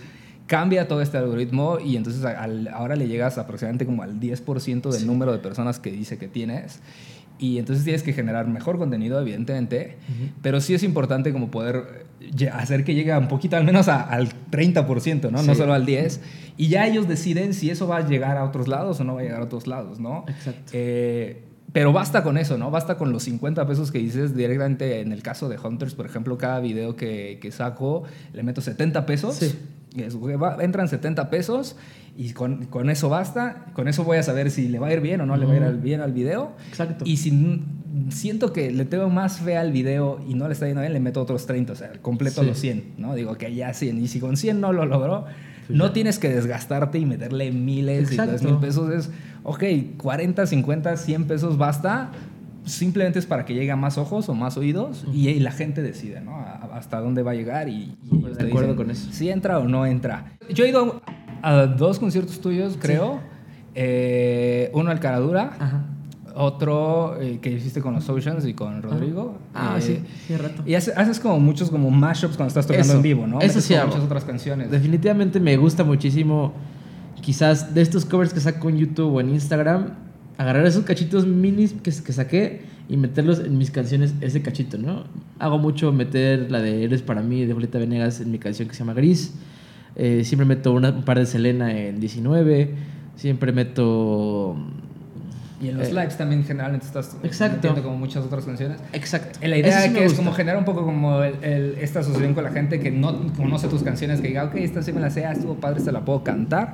[0.48, 5.02] cambia todo este algoritmo y entonces al- ahora le llegas aproximadamente como al 10% del
[5.02, 5.06] Sí.
[5.08, 6.82] número de personas que dice que tienes.
[7.38, 10.30] Y entonces tienes que generar mejor contenido, evidentemente, Ujú.
[10.42, 14.02] pero sí es importante como poder eh, hacer que llegue un poquito al menos a-
[14.02, 15.44] al 30%, ¿no?
[15.44, 15.60] No Sí.
[15.60, 16.20] solo al 10%.
[16.58, 19.20] Y ya ellos deciden si eso va a llegar a otros lados o no va
[19.22, 20.24] a llegar a otros lados, ¿no?
[20.28, 20.72] Exacto.
[20.74, 22.72] Eh, pero basta con eso, ¿no?
[22.72, 26.38] Basta con los 50 pesos que dices directamente en el caso de Hunters, por ejemplo,
[26.38, 29.36] cada video que, que saco le meto 70 pesos.
[29.36, 29.54] Sí.
[29.96, 30.04] Y
[30.64, 31.76] entran 70 pesos
[32.18, 33.66] y con, con eso basta.
[33.74, 35.54] Con eso voy a saber si le va a ir bien o no le va
[35.54, 36.54] a ir al- bien al video.
[36.70, 37.06] Exacto.
[37.08, 37.64] Y si
[38.10, 41.00] siento que le tengo más fe al video y no le está yendo bien, le
[41.00, 42.48] meto otros 30, o sea, completo Sí.
[42.48, 43.16] los 100, ¿no?
[43.16, 44.00] Digo que ya 100.
[44.02, 45.26] Y si con 100 no lo logró,
[45.68, 45.94] Pues no ya.
[45.94, 48.34] tienes que desgastarte y meterle miles y Exacto.
[48.34, 48.92] dos mil pesos.
[48.94, 49.10] Es,
[49.44, 49.64] ok,
[49.98, 52.12] 40, 50, 100 pesos basta.
[52.66, 55.82] Simplemente es para que llegue a más ojos o más oídos y, y la gente
[55.82, 56.36] decide, ¿no?
[56.36, 59.08] A- hasta dónde va a llegar y, de acuerdo dicen con eso.
[59.12, 60.34] Si entra o no entra.
[60.50, 61.02] Yo he ido
[61.44, 63.20] a dos conciertos tuyos, creo.
[63.76, 65.52] Eh, uno al Caradura.
[65.60, 65.86] Ajá.
[66.38, 69.38] Otro eh, que hiciste con los Oceans y con Rodrigo.
[69.54, 70.64] Ah, Eh, sí, sí, de rato.
[70.66, 73.38] Y hace- haces como muchos como mashups cuando estás tocando Eso, en vivo, ¿no?
[73.40, 73.88] eso Metes sí hago.
[73.88, 74.70] muchas otras canciones.
[74.70, 76.52] Definitivamente me gusta muchísimo,
[77.22, 79.92] quizás de estos covers que saco en YouTube o en Instagram,
[80.38, 85.06] agarrar esos cachitos minis que, que saqué y meterlos en mis canciones, ese cachito, ¿no?
[85.40, 88.74] Hago mucho meter la de Eres para mí de Julieta Venegas en mi canción que
[88.76, 89.34] se llama Gris.
[89.96, 92.76] Eh, siempre meto una- un par de Selena en 19.
[93.16, 94.56] Siempre meto.
[95.62, 97.74] Y en los Eh, lives también generalmente estás Exacto.
[97.82, 98.78] como muchas otras canciones.
[98.92, 99.40] Exacto.
[99.42, 100.18] La idea sí que es gusta.
[100.18, 103.70] como generar un poco como el- el- esta asociación con la gente que no conoce
[103.70, 106.04] tus canciones, que diga, ok, esta sí me la sé, ah, estuvo padre, esta la
[106.04, 106.74] puedo cantar.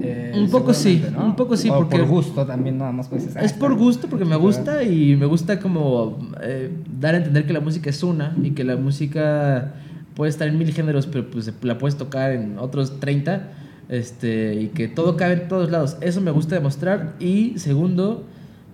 [0.00, 1.26] Eh, Un poco sí, ¿no?
[1.26, 4.24] un poco sí, O porque- por gusto también, nada más pues Es por gusto, porque
[4.24, 8.34] me gusta y me gusta como eh, dar a entender que la música es una
[8.42, 9.74] y que la música
[10.14, 13.50] puede estar en mil géneros, pero pues la puedes tocar en otros 30
[13.88, 15.96] este, y que todo cabe en todos lados.
[16.00, 17.14] Eso me gusta demostrar.
[17.20, 18.24] Y segundo,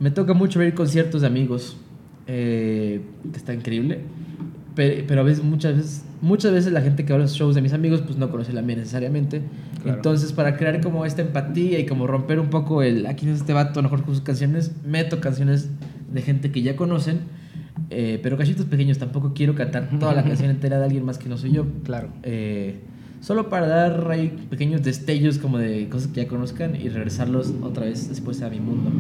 [0.01, 1.77] me toca mucho ver conciertos de amigos,
[2.27, 3.01] eh,
[3.31, 4.01] que está increíble.
[4.75, 7.55] Pero, pero a veces, muchas veces, muchas veces la gente que va a los shows
[7.55, 9.43] de mis amigos pues no conoce la mía necesariamente.
[9.83, 9.99] Claro.
[9.99, 13.53] Entonces, para crear como esta empatía y como romper un poco el aquí es este
[13.53, 15.69] vato, a lo mejor con sus canciones, meto canciones
[16.13, 17.21] de gente que ya conocen,
[17.91, 18.99] eh, pero cachitos pequeños.
[18.99, 21.67] Tampoco quiero cantar toda la canción entera de alguien más que no soy yo.
[21.85, 22.11] Claro.
[22.23, 22.81] Eh,
[23.21, 27.87] solo para dar ahí pequeños destellos como de cosas que ya conozcan y regresarlos otra
[27.87, 28.91] vez después a mi mundo.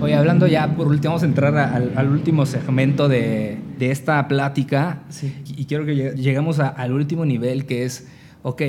[0.00, 4.28] Oye, hablando ya, por último, vamos a entrar al, al último segmento de, de esta
[4.28, 5.00] plática.
[5.08, 5.34] Sí.
[5.56, 8.06] Y quiero que lleg- lleguemos a- al último nivel, que es,
[8.42, 8.62] ok,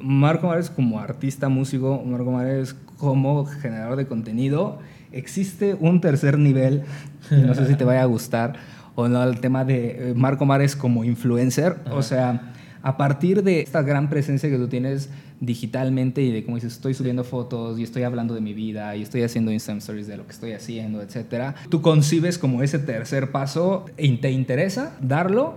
[0.00, 4.78] Marco Mares como artista, músico, Marco Mares como generador de contenido,
[5.10, 6.82] existe un tercer nivel,
[7.30, 8.54] y no sé si te vaya a gustar,
[8.94, 11.76] o no, el tema de eh, Marco Mares como influencer.
[11.90, 12.52] O sea,
[12.84, 15.08] a partir de esta gran presencia que tú tienes
[15.40, 19.02] digitalmente y de como dices, estoy subiendo fotos y estoy hablando de mi vida y
[19.02, 23.32] estoy haciendo Instagram Stories de lo que estoy haciendo, etcétera, tú concibes como ese tercer
[23.32, 25.54] paso y te interesa darlo,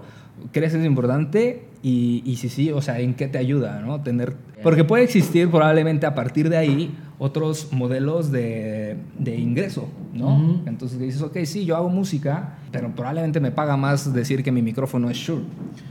[0.52, 4.02] crees que es importante y, y si sí, o sea, ¿en qué te ayuda, no?
[4.02, 4.34] Tener...
[4.64, 10.36] Porque puede existir probablemente a partir de ahí otros modelos de, de ingreso, ¿no?
[10.36, 10.62] Ujú.
[10.66, 14.62] Entonces dices, ok, sí, yo hago música, pero probablemente me paga más decir que mi
[14.62, 15.44] micrófono es Shure,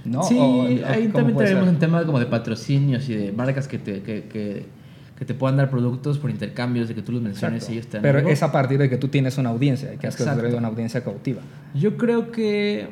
[0.04, 0.22] ¿no?
[0.24, 1.62] Sí, O- ahí ¿cómo también ser?
[1.62, 4.66] un tema como de patrocinios y de marcas que te, que, que,
[5.18, 7.72] que te puedan dar productos por intercambios, de que tú los menciones Exacto.
[7.72, 8.30] y ellos te dan Pero algo.
[8.30, 11.40] es a partir de que tú tienes una audiencia, que has construido una audiencia cautiva.
[11.74, 12.88] Yo creo que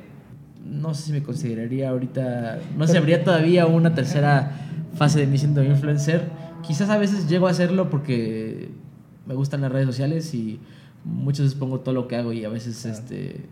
[0.65, 4.53] no sé si me consideraría ahorita, no sé habría todavía una tercera
[4.95, 6.29] fase de mí siendo influencer.
[6.62, 8.71] Quizás a veces llego a hacerlo porque
[9.27, 10.61] me gustan las redes sociales y
[11.05, 13.47] muchas veces pongo todo lo que hago y a veces este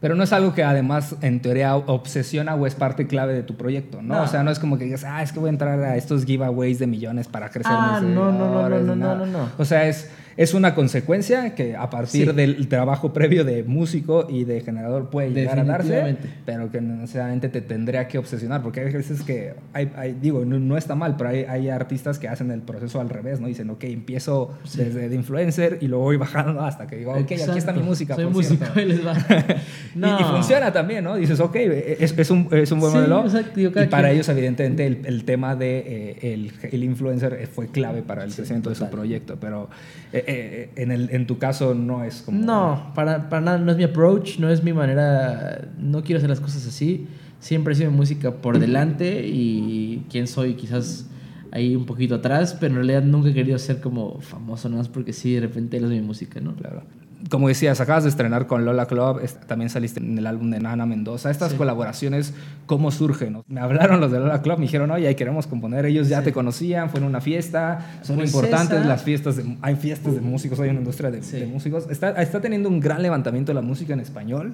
[0.00, 3.54] Pero no es algo que además en teoría obsesiona o es parte clave de tu
[3.56, 4.16] proyecto, ¿no?
[4.16, 4.22] No.
[4.22, 6.24] O sea, no es como que digas, ah, es que voy a entrar a estos
[6.24, 9.14] giveaways de millones para crecer Ah, mis no, no, no, no, no, nada.
[9.14, 9.48] no, no.
[9.58, 12.36] O sea, es, es una consecuencia que a partir Sí.
[12.36, 17.48] del trabajo previo de músico y de generador puede llegar a darse, pero que necesariamente
[17.48, 21.16] te tendría que obsesionar, porque hay veces que, hay, hay- digo, no, no está mal,
[21.16, 23.46] pero hay, hay artistas que hacen el proceso al revés, ¿no?
[23.46, 24.78] Dicen, ok, empiezo Sí.
[24.84, 28.14] desde de influencer y luego voy bajando hasta que digo, ok, aquí está mi música.
[28.14, 28.80] Soy por músico cierto".
[28.80, 29.14] y les va.
[29.96, 31.16] Y- Y, funciona también, ¿no?
[31.16, 33.24] Dices, ok, es, es un, es un buen Sí, modelo.
[33.24, 34.14] exacto, digo, y para quien.
[34.16, 38.68] ellos, evidentemente, el, el tema de eh, el, el influencer fue clave para el crecimiento
[38.68, 39.36] de su proyecto.
[39.40, 39.70] Pero
[40.12, 42.38] eh, eh, en, el, en tu caso no es como...
[42.44, 46.30] No, para, para nada, no es mi approach, no es mi manera, no quiero hacer
[46.30, 47.06] las cosas así.
[47.40, 51.08] siempre ha sido música por delante y quién soy quizás
[51.52, 54.88] ahí un poquito atrás, pero en realidad nunca he querido ser como famoso, nada más
[54.88, 56.54] porque sí, de repente lo de mi música, ¿no?
[56.54, 56.82] Claro.
[57.30, 60.84] Como decías, acabas de estrenar con Lola Club, también saliste en el álbum de Nana
[60.86, 61.30] Mendoza.
[61.30, 61.56] Estas Sí.
[61.58, 62.34] colaboraciones,
[62.66, 63.42] ¿cómo surgen?
[63.48, 65.86] Me hablaron los de Lola Club, me dijeron, oye, ahí queremos componer.
[65.86, 66.24] Ellos ya Sí.
[66.26, 68.00] te conocían, fueron a una fiesta.
[68.02, 69.36] Son Pues importantes esa- las fiestas.
[69.36, 71.38] de- hay fiestas de músicos, hay una industria de, Sí.
[71.40, 71.88] de músicos.
[71.90, 74.52] Está, está teniendo un gran levantamiento de la música en español.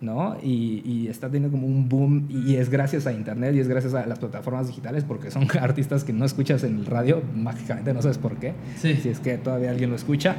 [0.00, 0.36] ¿no?
[0.42, 3.94] Y, y está teniendo como un boom y es gracias a internet y es gracias
[3.94, 8.02] a las plataformas digitales porque son artistas que no escuchas en el radio, mágicamente no
[8.02, 8.94] sabes por qué, Sí.
[8.96, 10.36] si es que todavía alguien lo escucha,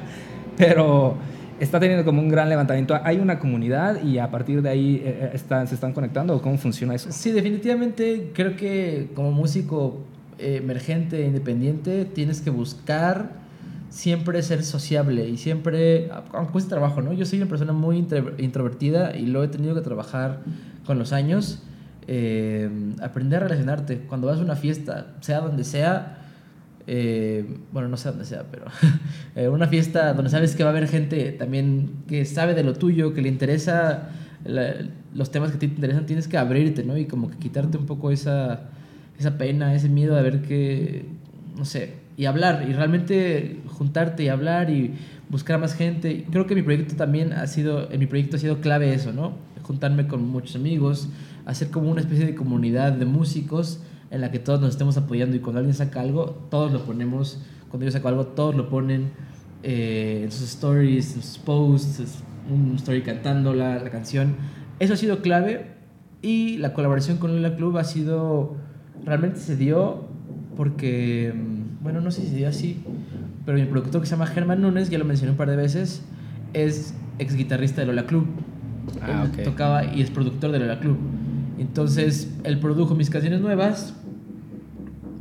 [0.57, 1.15] pero
[1.59, 2.99] está teniendo como un gran levantamiento.
[3.03, 6.95] Hay una comunidad y a partir de ahí eh, eh, se están conectando cómo funciona
[6.95, 7.11] eso.
[7.11, 10.03] Sí, definitivamente creo que como músico
[10.39, 13.31] eh, emergente, independiente, tienes que buscar
[13.89, 17.13] siempre ser sociable y siempre, aunque cueste trabajo, ¿no?
[17.13, 20.41] Yo soy una persona muy intro- introvertida y lo he tenido que trabajar
[20.85, 21.63] con los años.
[23.01, 23.99] aprender a relacionarte.
[24.07, 26.16] Cuando vas a una fiesta, sea donde sea,
[26.89, 28.65] eh, bueno, no sé dónde sea, pero
[29.35, 32.73] eh, una fiesta donde sabes que va a haber gente también que sabe de lo
[32.73, 34.09] tuyo, que le interesa
[35.13, 36.97] los temas que a te interesan, tienes que abrirte, ¿no?
[36.97, 38.69] Y como que quitarte un poco esa,
[39.19, 41.05] esa pena, ese miedo de ver que,
[41.57, 44.93] no sé, y hablar, y realmente juntarte y hablar y
[45.29, 46.25] buscar a más gente.
[46.31, 49.33] Creo que mi proyecto también ha sido, en mi proyecto ha sido clave eso, ¿no?
[49.63, 51.09] Juntarme con muchos amigos,
[51.45, 53.81] hacer como una especie de comunidad de músicos
[54.11, 57.41] en la que todos nos estemos apoyando y cuando alguien saca algo, todos lo ponemos,
[57.69, 59.11] cuando yo saco algo, todos lo ponen
[59.63, 64.35] eh, en sus stories, en sus posts, un story cantando la, la canción.
[64.79, 65.73] Eso ha sido clave
[66.21, 68.55] y la colaboración con Lola Club ha sido,
[69.05, 70.05] realmente se dio
[70.55, 72.81] porque, mm, bueno, no sé si se dio así,
[73.45, 76.01] pero mi productor que se llama Germán Núñez, ya lo mencioné un par de veces,
[76.53, 78.25] es ex guitarrista de Lola Club.
[79.01, 79.43] Ah, Él ok.
[79.43, 80.97] tocaba y es productor de Lola Club.
[81.57, 83.95] Entonces, él produjo mis canciones nuevas,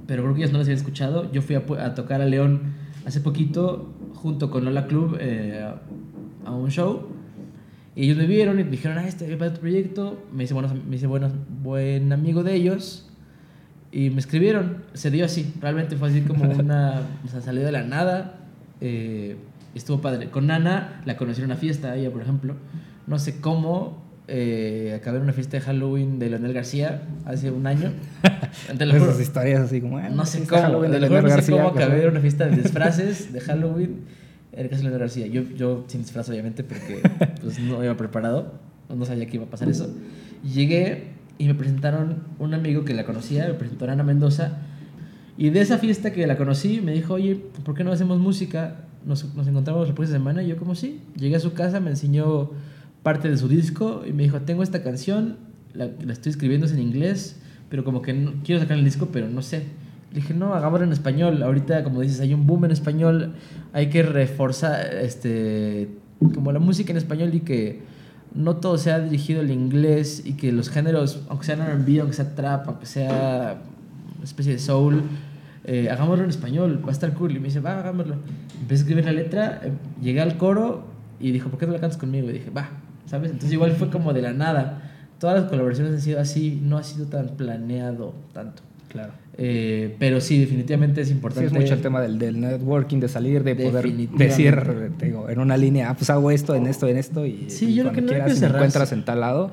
[0.06, 1.30] pero creo que ellos no las habían escuchado.
[1.32, 2.74] Yo fui a, tocar a León
[3.04, 5.66] hace poquito, junto con Lola Club, eh,
[6.44, 7.08] a un show.
[7.96, 10.22] Y ellos me vieron y me dijeron, ah, este es para tu proyecto.
[10.30, 11.32] Me hice, buenos, me hice buenos,
[11.62, 13.08] buen amigo de ellos.
[13.90, 14.84] Y me escribieron.
[14.92, 15.54] Se dio así.
[15.62, 17.00] Realmente fue así como una...
[17.24, 18.40] O sea, salió de la nada.
[18.82, 19.36] Eh,
[19.74, 20.28] estuvo padre.
[20.28, 22.54] Con Nana la conocí en una fiesta, ella, por ejemplo.
[23.06, 24.05] No sé cómo.
[24.28, 27.92] Eh, acabé en una fiesta de Halloween de Leonel García hace un año.
[28.68, 29.98] Esas historias así como...
[29.98, 32.46] ah, No sé cómo, Halloween de Leonel no sé García, cómo acabé en una fiesta
[32.46, 34.00] de disfraces de Halloween
[34.52, 35.26] en el caso de Leonel García.
[35.28, 37.02] Yo, yo sin disfraz, obviamente, porque
[37.42, 38.54] pues, no iba preparado,
[38.94, 39.94] no sabía que iba a pasar eso.
[40.42, 41.04] Y llegué
[41.38, 44.58] y me presentaron un amigo que la conocía, me presentó a Ana Mendoza.
[45.38, 48.86] Y de esa fiesta que la conocí, me dijo, oye, ¿por qué no hacemos música?
[49.04, 50.42] Nos, nos encontramos la próxima semana.
[50.42, 52.50] Y yo, como sí, llegué a su casa, me enseñó
[53.06, 55.36] parte de su disco y me dijo, tengo esta canción,
[55.74, 57.36] la, la estoy escribiendo es en inglés,
[57.68, 59.62] pero como que no, quiero sacar el disco, pero no sé.
[60.10, 61.40] Le dije, no, hagámoslo en español.
[61.44, 63.34] Ahorita, como dices, hay un boom en español.
[63.72, 65.88] Hay que reforzar este,
[66.34, 67.82] como la música en español y que
[68.34, 72.34] no todo sea dirigido al inglés y que los géneros, aunque sean R&B, aunque sea
[72.34, 73.58] trap, aunque sea
[74.16, 75.04] una especie de soul,
[75.62, 77.36] eh, hagámoslo en español, va a estar cool.
[77.36, 78.16] Y me dice, va, hagámoslo.
[78.60, 79.70] Empecé a escribir la letra, eh,
[80.02, 80.86] llegué al coro
[81.20, 82.28] y dijo, ¿por qué no la cantas conmigo?
[82.30, 82.68] Y dije, va,
[83.06, 83.30] ¿sabes?
[83.30, 84.82] Entonces igual fue como de la nada.
[85.18, 88.62] Todas las colaboraciones han sido así, no ha sido tan planeado tanto.
[88.88, 89.12] Claro.
[89.38, 91.46] Eh, pero sí, definitivamente es Sí, importante.
[91.46, 94.56] es mucho el tema del, del networking, de salir, de poder decir,
[94.98, 97.66] te digo, en una línea, ah, pues hago esto, en esto, en esto, y, Sí,
[97.70, 99.50] y yo creo cuando que no hay quieras que y me encuentras en tal lado.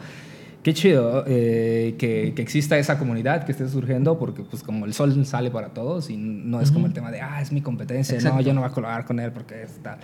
[0.62, 4.94] Qué chido eh, que, que exista esa comunidad que esté surgiendo, porque pues como el
[4.94, 6.88] sol sale para todos y no es como Ujú.
[6.88, 8.42] el tema de, ah, es mi competencia, no, Exacto.
[8.42, 9.98] yo no voy a colaborar con él porque es tal.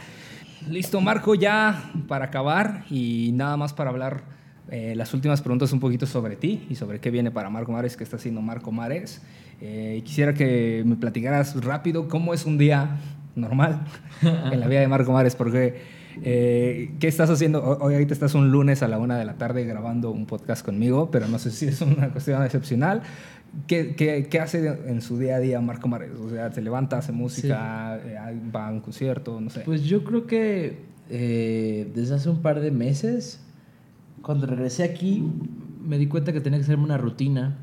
[0.68, 4.24] Listo, Marco, ya para acabar y nada más para hablar
[4.70, 7.96] eh, las últimas preguntas un poquito sobre ti y sobre qué viene para Marco Mares,
[7.98, 9.22] qué está haciendo Marco Mares.
[9.62, 12.98] Eh, quisiera que me platicaras rápido cómo es un día
[13.36, 13.82] normal
[14.22, 15.82] en la vida de Marco Mares, porque
[16.22, 17.64] eh, ¿qué estás haciendo?
[17.64, 20.64] Ho- Hoy ahorita estás un lunes a la una de la tarde grabando un podcast
[20.66, 23.02] conmigo, pero no sé si es una cuestión excepcional.
[23.68, 26.12] ¿Qué, qué, qué hace en su día a día Marco Mares?
[26.20, 29.62] O sea, se levanta, hace música, eh, va a un concierto, no sé.
[29.62, 30.80] Pues yo creo que
[31.10, 33.42] eh, desde hace un par de meses,
[34.22, 35.24] cuando regresé aquí,
[35.84, 37.58] me di cuenta que tenía que hacerme una rutina.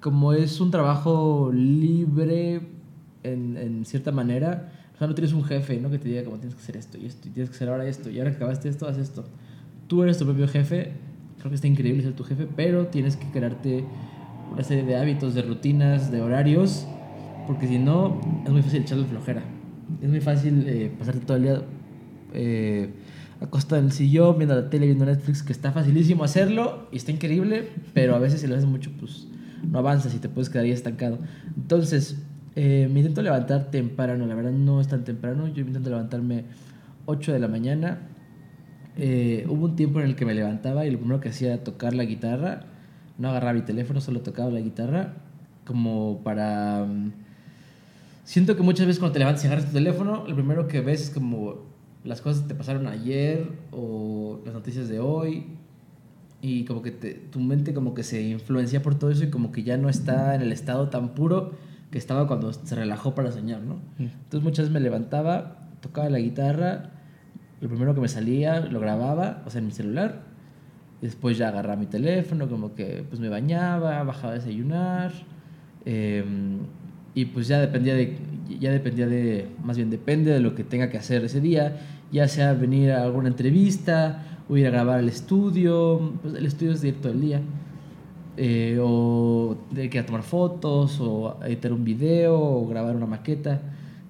[0.00, 2.60] Como es un trabajo libre
[3.22, 5.90] en, en cierta manera, o sea, no tienes un jefe, ¿no?
[5.90, 7.86] Que te diga como tienes que hacer esto y esto y tienes que hacer ahora
[7.86, 9.24] esto y ahora que acabaste esto, haz esto.
[9.86, 10.92] Tú eres tu propio jefe,
[11.38, 13.84] creo que está increíble ser tu jefe, pero tienes que crearte
[14.52, 16.86] una serie de hábitos, de rutinas, de horarios,
[17.46, 19.42] porque si no, es muy fácil echarle flojera.
[20.02, 21.62] Es muy fácil eh, pasarte todo el día
[22.34, 22.90] eh,
[23.40, 27.12] acostado en el sillón, viendo la tele, viendo Netflix, que está facilísimo hacerlo y está
[27.12, 29.28] increíble, pero a veces si lo haces mucho, pues
[29.62, 31.18] no avanzas y te puedes quedar ahí estancado.
[31.56, 32.22] Entonces,
[32.56, 36.44] eh, me intento levantar temprano, la verdad no es tan temprano, yo intento levantarme
[37.06, 38.00] 8 de la mañana.
[38.96, 41.62] Eh, hubo un tiempo en el que me levantaba y lo primero que hacía era
[41.62, 42.64] tocar la guitarra,
[43.18, 45.14] no agarraba mi teléfono, solo tocaba la guitarra,
[45.66, 46.84] como para...
[46.84, 47.12] mm,
[48.24, 51.02] Siento que muchas veces cuando te levantas y agarras tu teléfono, lo primero que ves
[51.04, 51.62] es como
[52.04, 55.46] las cosas que te pasaron ayer o las noticias de hoy
[56.42, 59.50] y como que te- tu mente como que se influencia por todo eso y como
[59.50, 61.52] que ya no está en el estado tan puro
[61.90, 63.76] que estaba cuando se relajó para soñar, ¿no?
[63.98, 66.90] Entonces muchas veces me levantaba, tocaba la guitarra,
[67.62, 70.20] lo primero que me salía lo grababa, o sea, en mi celular,
[71.00, 75.12] después ya agarraba mi teléfono, como que pues me bañaba, bajaba a desayunar,
[75.84, 76.24] eh,
[77.14, 78.16] y pues ya dependía de,
[78.60, 81.78] ya dependía de, más bien depende de lo que tenga que hacer ese día,
[82.12, 86.72] ya sea venir a alguna entrevista, o ir a grabar al estudio, pues el estudio
[86.72, 87.40] es directo el día,
[88.36, 93.06] eh, o de que ir a tomar fotos, o editar un video, o grabar una
[93.06, 93.60] maqueta.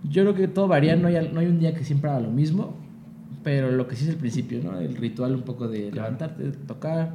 [0.09, 2.31] Yo creo que todo varía, no hay, no hay un día que siempre haga lo
[2.31, 2.77] mismo,
[3.49, 4.79] pero lo que sí es el principio, ¿no?
[4.79, 7.15] El ritual un poco de levantarte, tocar,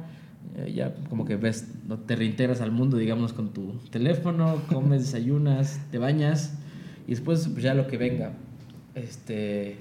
[0.56, 5.02] eh, ya como que ves, no te reintegras al mundo, digamos, con tu teléfono, comes,
[5.02, 6.54] desayunas, te bañas,
[7.06, 8.32] y después pues, ya lo que venga.
[8.96, 9.76] Este...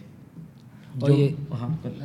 [1.00, 1.36] yo- Oye,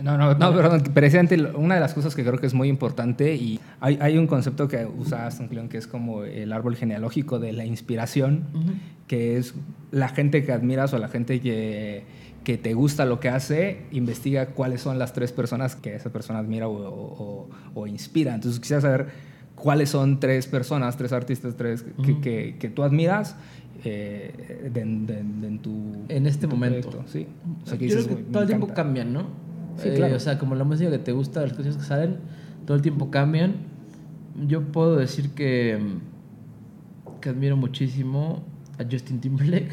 [0.03, 0.83] No, no, no, perdón.
[0.95, 4.27] Precisamente una de las cosas que creo que es muy importante y hay, hay un
[4.27, 8.71] concepto que usa Aston Kleon que es como el árbol genealógico de la inspiración, Ujú.
[9.09, 9.53] que es
[9.91, 12.05] la gente que admiras o la gente que,
[12.49, 16.39] que te gusta lo que hace, investiga cuáles son las tres personas que esa persona
[16.39, 18.35] admira o, o- o inspira.
[18.35, 19.09] Entonces quisiera saber
[19.55, 23.37] cuáles son tres personas, tres artistas, tres que, que- que tú admiras
[23.85, 25.73] eh, de- de- de- en tu
[26.09, 26.89] En este tu momento.
[26.89, 27.27] proyecto, Sí.
[27.65, 28.83] O sea, que Yo dices, creo que "Güey, me todo el tiempo encanta".
[28.83, 29.23] cambian, ¿no?
[29.77, 30.17] Sí, Eh, claro.
[30.17, 32.17] o sea, como la música que te gusta, las canciones que salen,
[32.65, 33.57] todo el tiempo cambian.
[34.47, 35.79] Yo puedo decir que,
[37.21, 38.43] que admiro muchísimo
[38.79, 39.71] a Justin Timberlake.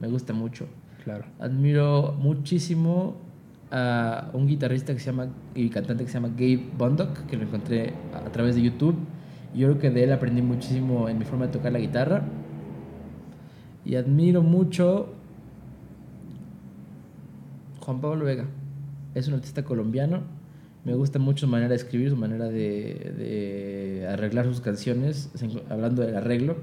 [0.00, 0.66] Me gusta mucho.
[1.02, 1.24] Claro.
[1.40, 3.16] Admiro muchísimo
[3.70, 7.44] a un guitarrista que se llama y cantante que se llama Gabe Bondock, que lo
[7.44, 8.96] encontré a través de YouTube.
[9.54, 12.22] Yo creo que de él aprendí muchísimo en mi forma de tocar la guitarra.
[13.84, 15.12] Y admiro mucho
[17.80, 18.46] Juan Pablo Vega.
[19.14, 20.20] Es un artista colombiano.
[20.84, 25.30] Me gusta mucho su manera de escribir, su manera de, arreglar sus canciones,
[25.68, 26.56] hablando del arreglo.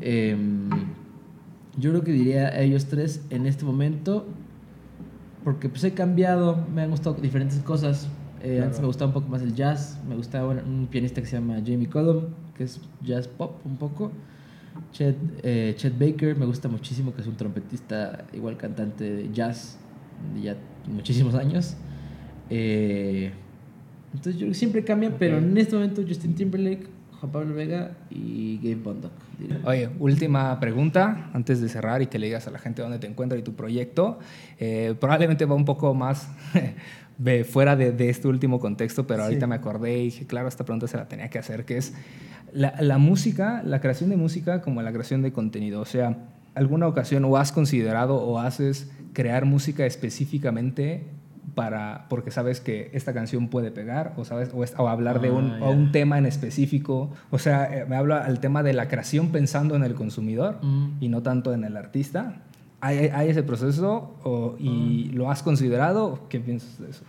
[0.00, 0.68] Em,
[1.76, 4.26] yo creo que diría a ellos tres en este momento,
[5.44, 8.08] porque pues he cambiado, me han gustado diferentes cosas.
[8.42, 11.36] Eh, Antes me gustaba un poco más el jazz, me gustaba un, pianista que se
[11.36, 12.24] llama Jamie Cullum,
[12.56, 14.12] que es jazz pop un poco.
[14.92, 19.78] Chet, eh, Chet Baker me gusta muchísimo, que es un trompetista, igual cantante de jazz
[20.34, 20.56] de ya
[20.86, 21.76] muchísimos años.
[22.50, 23.32] Eh,
[24.14, 26.86] entonces yo siempre cambian, pero en este momento Justin Timberlake,
[27.20, 29.12] Juan Pablo Vega y Gabe Bondock.
[29.38, 29.60] diría.
[29.64, 33.06] Oye, última pregunta antes de cerrar y que le digas a la gente dónde te
[33.06, 34.18] encuentras y tu proyecto.
[34.58, 36.28] Eh, probablemente va un poco más
[37.18, 39.24] de fuera de, de este último contexto, pero Sí.
[39.28, 41.94] ahorita me acordé y dije, claro, esta pregunta se la tenía que hacer, que es
[42.52, 45.80] la, la música, la creación de música como la creación de contenido.
[45.80, 46.18] O sea,
[46.54, 51.04] ¿alguna ocasión o has considerado o haces crear música específicamente
[51.56, 55.30] para porque sabes que esta canción puede pegar o sabes o, es- o hablar de
[55.32, 58.74] un, Ah, o un tema en específico o sea eh, me habla al tema de
[58.74, 60.86] la creación pensando en el consumidor Mm.
[61.00, 62.42] y no tanto en el artista
[62.80, 65.16] hay, hay- hay ese proceso o- y Mm.
[65.16, 67.02] lo has considerado qué piensas de eso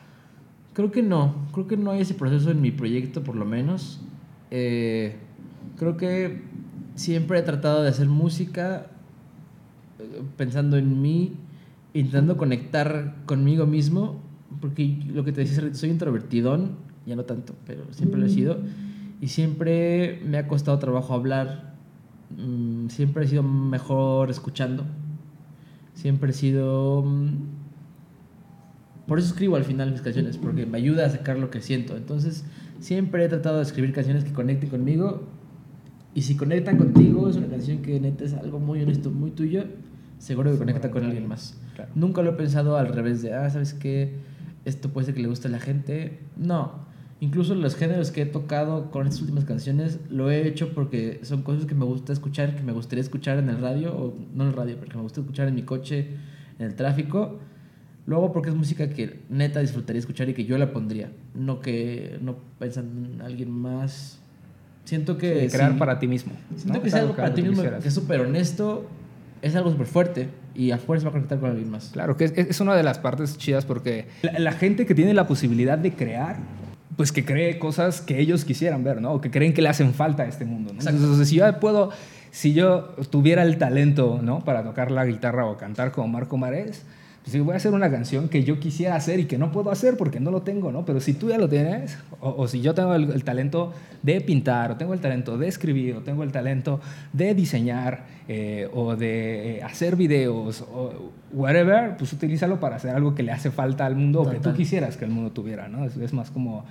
[0.73, 3.99] Creo que no, creo que no hay ese proceso en mi proyecto por lo menos.
[4.51, 5.15] Eh,
[5.77, 6.41] creo que
[6.95, 8.85] siempre he tratado de hacer música
[9.99, 11.33] eh, pensando en mí,
[11.95, 14.21] intentando conectar conmigo mismo,
[14.61, 16.71] porque lo que te decía, hace soy introvertidón,
[17.05, 18.57] ya no tanto, pero siempre lo he sido,
[19.21, 21.75] y siempre me ha costado trabajo hablar,
[22.37, 24.85] mm, siempre he sido mejor escuchando,
[25.93, 27.03] siempre he sido...
[27.03, 27.57] mm,
[29.07, 31.95] por eso escribo al final mis canciones, porque me ayuda a sacar lo que siento.
[31.95, 32.43] Entonces,
[32.81, 35.23] siempre he tratado de escribir canciones que conecten conmigo.
[36.13, 39.63] Y si conectan contigo, es una canción que neta es algo muy honesto, muy tuyo,
[40.17, 41.57] seguro que conecta con alguien más.
[41.75, 41.89] Claro.
[41.95, 44.15] Nunca lo he pensado al revés de, ah, ¿sabes qué?
[44.65, 46.19] Esto puede ser que le guste a la gente.
[46.35, 46.87] No.
[47.19, 51.41] Incluso los géneros que he tocado con estas últimas canciones lo he hecho porque son
[51.41, 54.49] cosas que me gusta escuchar, que me gustaría escuchar en el radio, o no en
[54.49, 56.09] el radio, pero que me gusta escuchar en mi coche,
[56.59, 57.39] en el tráfico.
[58.05, 61.11] Luego porque es música que neta disfrutaría escuchar y que yo la pondría.
[61.33, 64.19] No que no pensando en alguien más.
[64.85, 65.49] Siento que...
[65.49, 66.81] Sí, crear sí, para ti mismo Siento ¿no?
[66.81, 68.87] que es algo para ti mismo que es súper honesto,
[69.41, 71.91] es algo súper fuerte y a fuerza va a conectar con alguien más.
[71.93, 75.13] Claro, que es, es una de las partes chidas porque la, la gente que tiene
[75.13, 76.37] la posibilidad de crear,
[76.97, 79.13] pues que cree cosas que ellos quisieran ver, ¿no?
[79.13, 80.79] O que creen que le hacen falta a este mundo, ¿no?
[80.79, 80.99] Exacto.
[80.99, 81.91] Entonces, si yo puedo,
[82.31, 84.43] si yo tuviera el talento, ¿no?
[84.43, 86.83] Para tocar la guitarra o cantar como Marco Marés,
[87.27, 89.69] pues sí, voy a hacer una canción que yo quisiera hacer y que no puedo
[89.69, 90.85] hacer porque no lo tengo, ¿no?
[90.85, 94.21] Pero si tú ya lo tienes, o, o si yo tengo el, el talento de
[94.21, 96.79] pintar, o tengo el talento de escribir, o tengo el talento
[97.11, 103.13] de diseñar, eh, o de eh, hacer videos, o whatever, pues utilízalo para hacer algo
[103.13, 105.83] que le hace falta al mundo o que tú quisieras que el mundo tuviera, ¿no?
[105.83, 106.63] Es, es más como,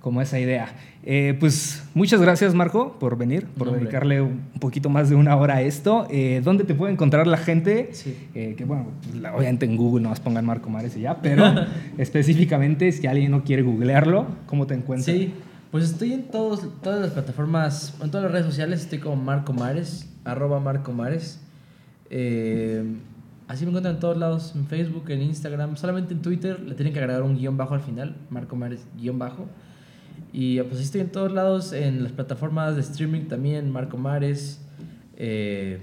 [0.00, 0.74] como esa idea.
[1.02, 3.82] Eh, pues muchas gracias, Marco, por venir, por hombre.
[3.82, 6.06] dedicarle un poquito más de una hora a esto.
[6.10, 7.90] Eh, ¿Dónde te puede encontrar la gente?
[7.92, 8.16] Sí.
[8.34, 8.86] Eh, que bueno,
[9.20, 11.44] la- obviamente en Google no más pongan Marco Mares y ya, pero
[11.98, 15.14] específicamente si alguien no quiere googlearlo, ¿cómo te encuentras?
[15.16, 15.32] Sí,
[15.70, 19.52] pues estoy en todos, todas las plataformas, en todas las redes sociales, estoy como Marco
[19.52, 21.40] Mares, arroba Marco Mares.
[23.48, 26.92] Así me encuentran en todos lados, en Facebook, en Instagram, solamente en Twitter le tienen
[26.92, 29.46] que agregar un guion bajo al final, Marco Mares guion bajo.
[30.32, 34.60] Y pues estoy en todos lados, en las plataformas de streaming también, Marco Mares.
[35.16, 35.78] eh,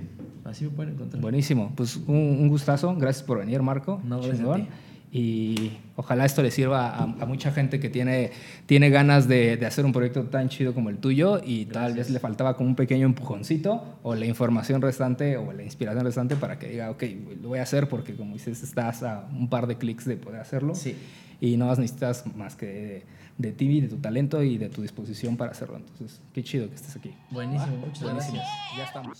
[0.46, 1.22] así me pueden encontrar.
[1.22, 4.02] Buenísimo, pues un, un gustazo, gracias por venir Marco.
[4.04, 4.68] No, gracias.
[5.10, 8.32] Y ojalá esto le sirva a, a mucha gente que tiene,
[8.66, 12.10] tiene ganas de, de hacer un proyecto tan chido como el tuyo y tal vez
[12.10, 16.60] le faltaba como un pequeño empujoncito o la información restante o la inspiración restante para
[16.60, 17.04] que diga, ok,
[17.42, 20.42] lo voy a hacer porque como dices, estás a un par de clics de poder
[20.42, 20.76] hacerlo.
[20.76, 20.96] Sí.
[21.40, 23.04] Y no necesitas más que
[23.38, 25.78] de, ti, de tu talento y de tu disposición para hacerlo.
[25.78, 27.14] Entonces, qué chido que estés aquí.
[27.32, 28.38] Buenísimo, muchas Buenísimo.
[28.38, 28.78] gracias.
[28.78, 29.20] Ya estamos.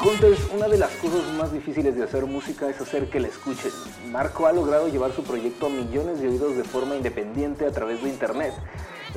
[0.00, 3.72] Hunters, una de las cosas más difíciles de hacer música es hacer que la escuchen.
[4.12, 8.00] Marco ha logrado llevar su proyecto a millones de oídos de forma independiente a través
[8.02, 8.52] de Internet,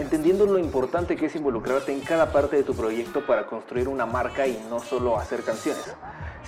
[0.02, 4.06] entendiendo lo importante que es involucrarte en cada parte de tu proyecto para construir una
[4.06, 5.94] marca y no solo hacer canciones.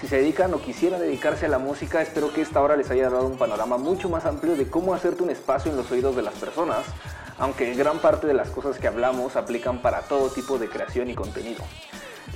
[0.02, 3.10] Si se dedican o quisieran dedicarse a la música, espero que esta hora les haya
[3.10, 6.24] dado un panorama mucho más amplio de cómo hacerte un espacio en los oídos de
[6.24, 6.86] las personas,
[7.38, 11.16] aunque gran parte de las cosas que hablamos aplican para todo tipo de creación y
[11.16, 11.64] contenido.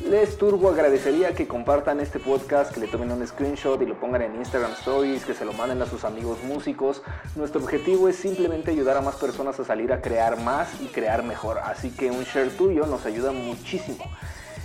[0.05, 4.21] Les turbo agradecería que compartan este podcast, que le tomen un screenshot y lo pongan
[4.21, 7.01] en Instagram Stories, que se lo manden a sus amigos músicos.
[7.35, 11.23] Nuestro objetivo es simplemente ayudar a más personas a salir a crear más y crear
[11.23, 14.05] mejor, así que un share tuyo nos ayuda muchísimo.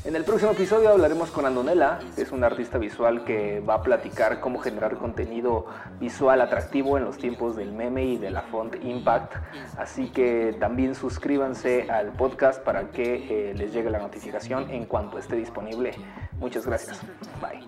[0.05, 3.83] En el próximo episodio hablaremos con Andonela, que es una artista visual que va a
[3.83, 5.67] platicar cómo generar contenido
[6.01, 9.35] visual atractivo en los tiempos del meme y de la font Impact.
[9.79, 15.19] Así que también suscríbanse al podcast para que eh, les llegue la notificación en cuanto
[15.19, 15.93] esté disponible.
[16.41, 17.01] Muchas gracias.
[17.41, 17.65] Bye.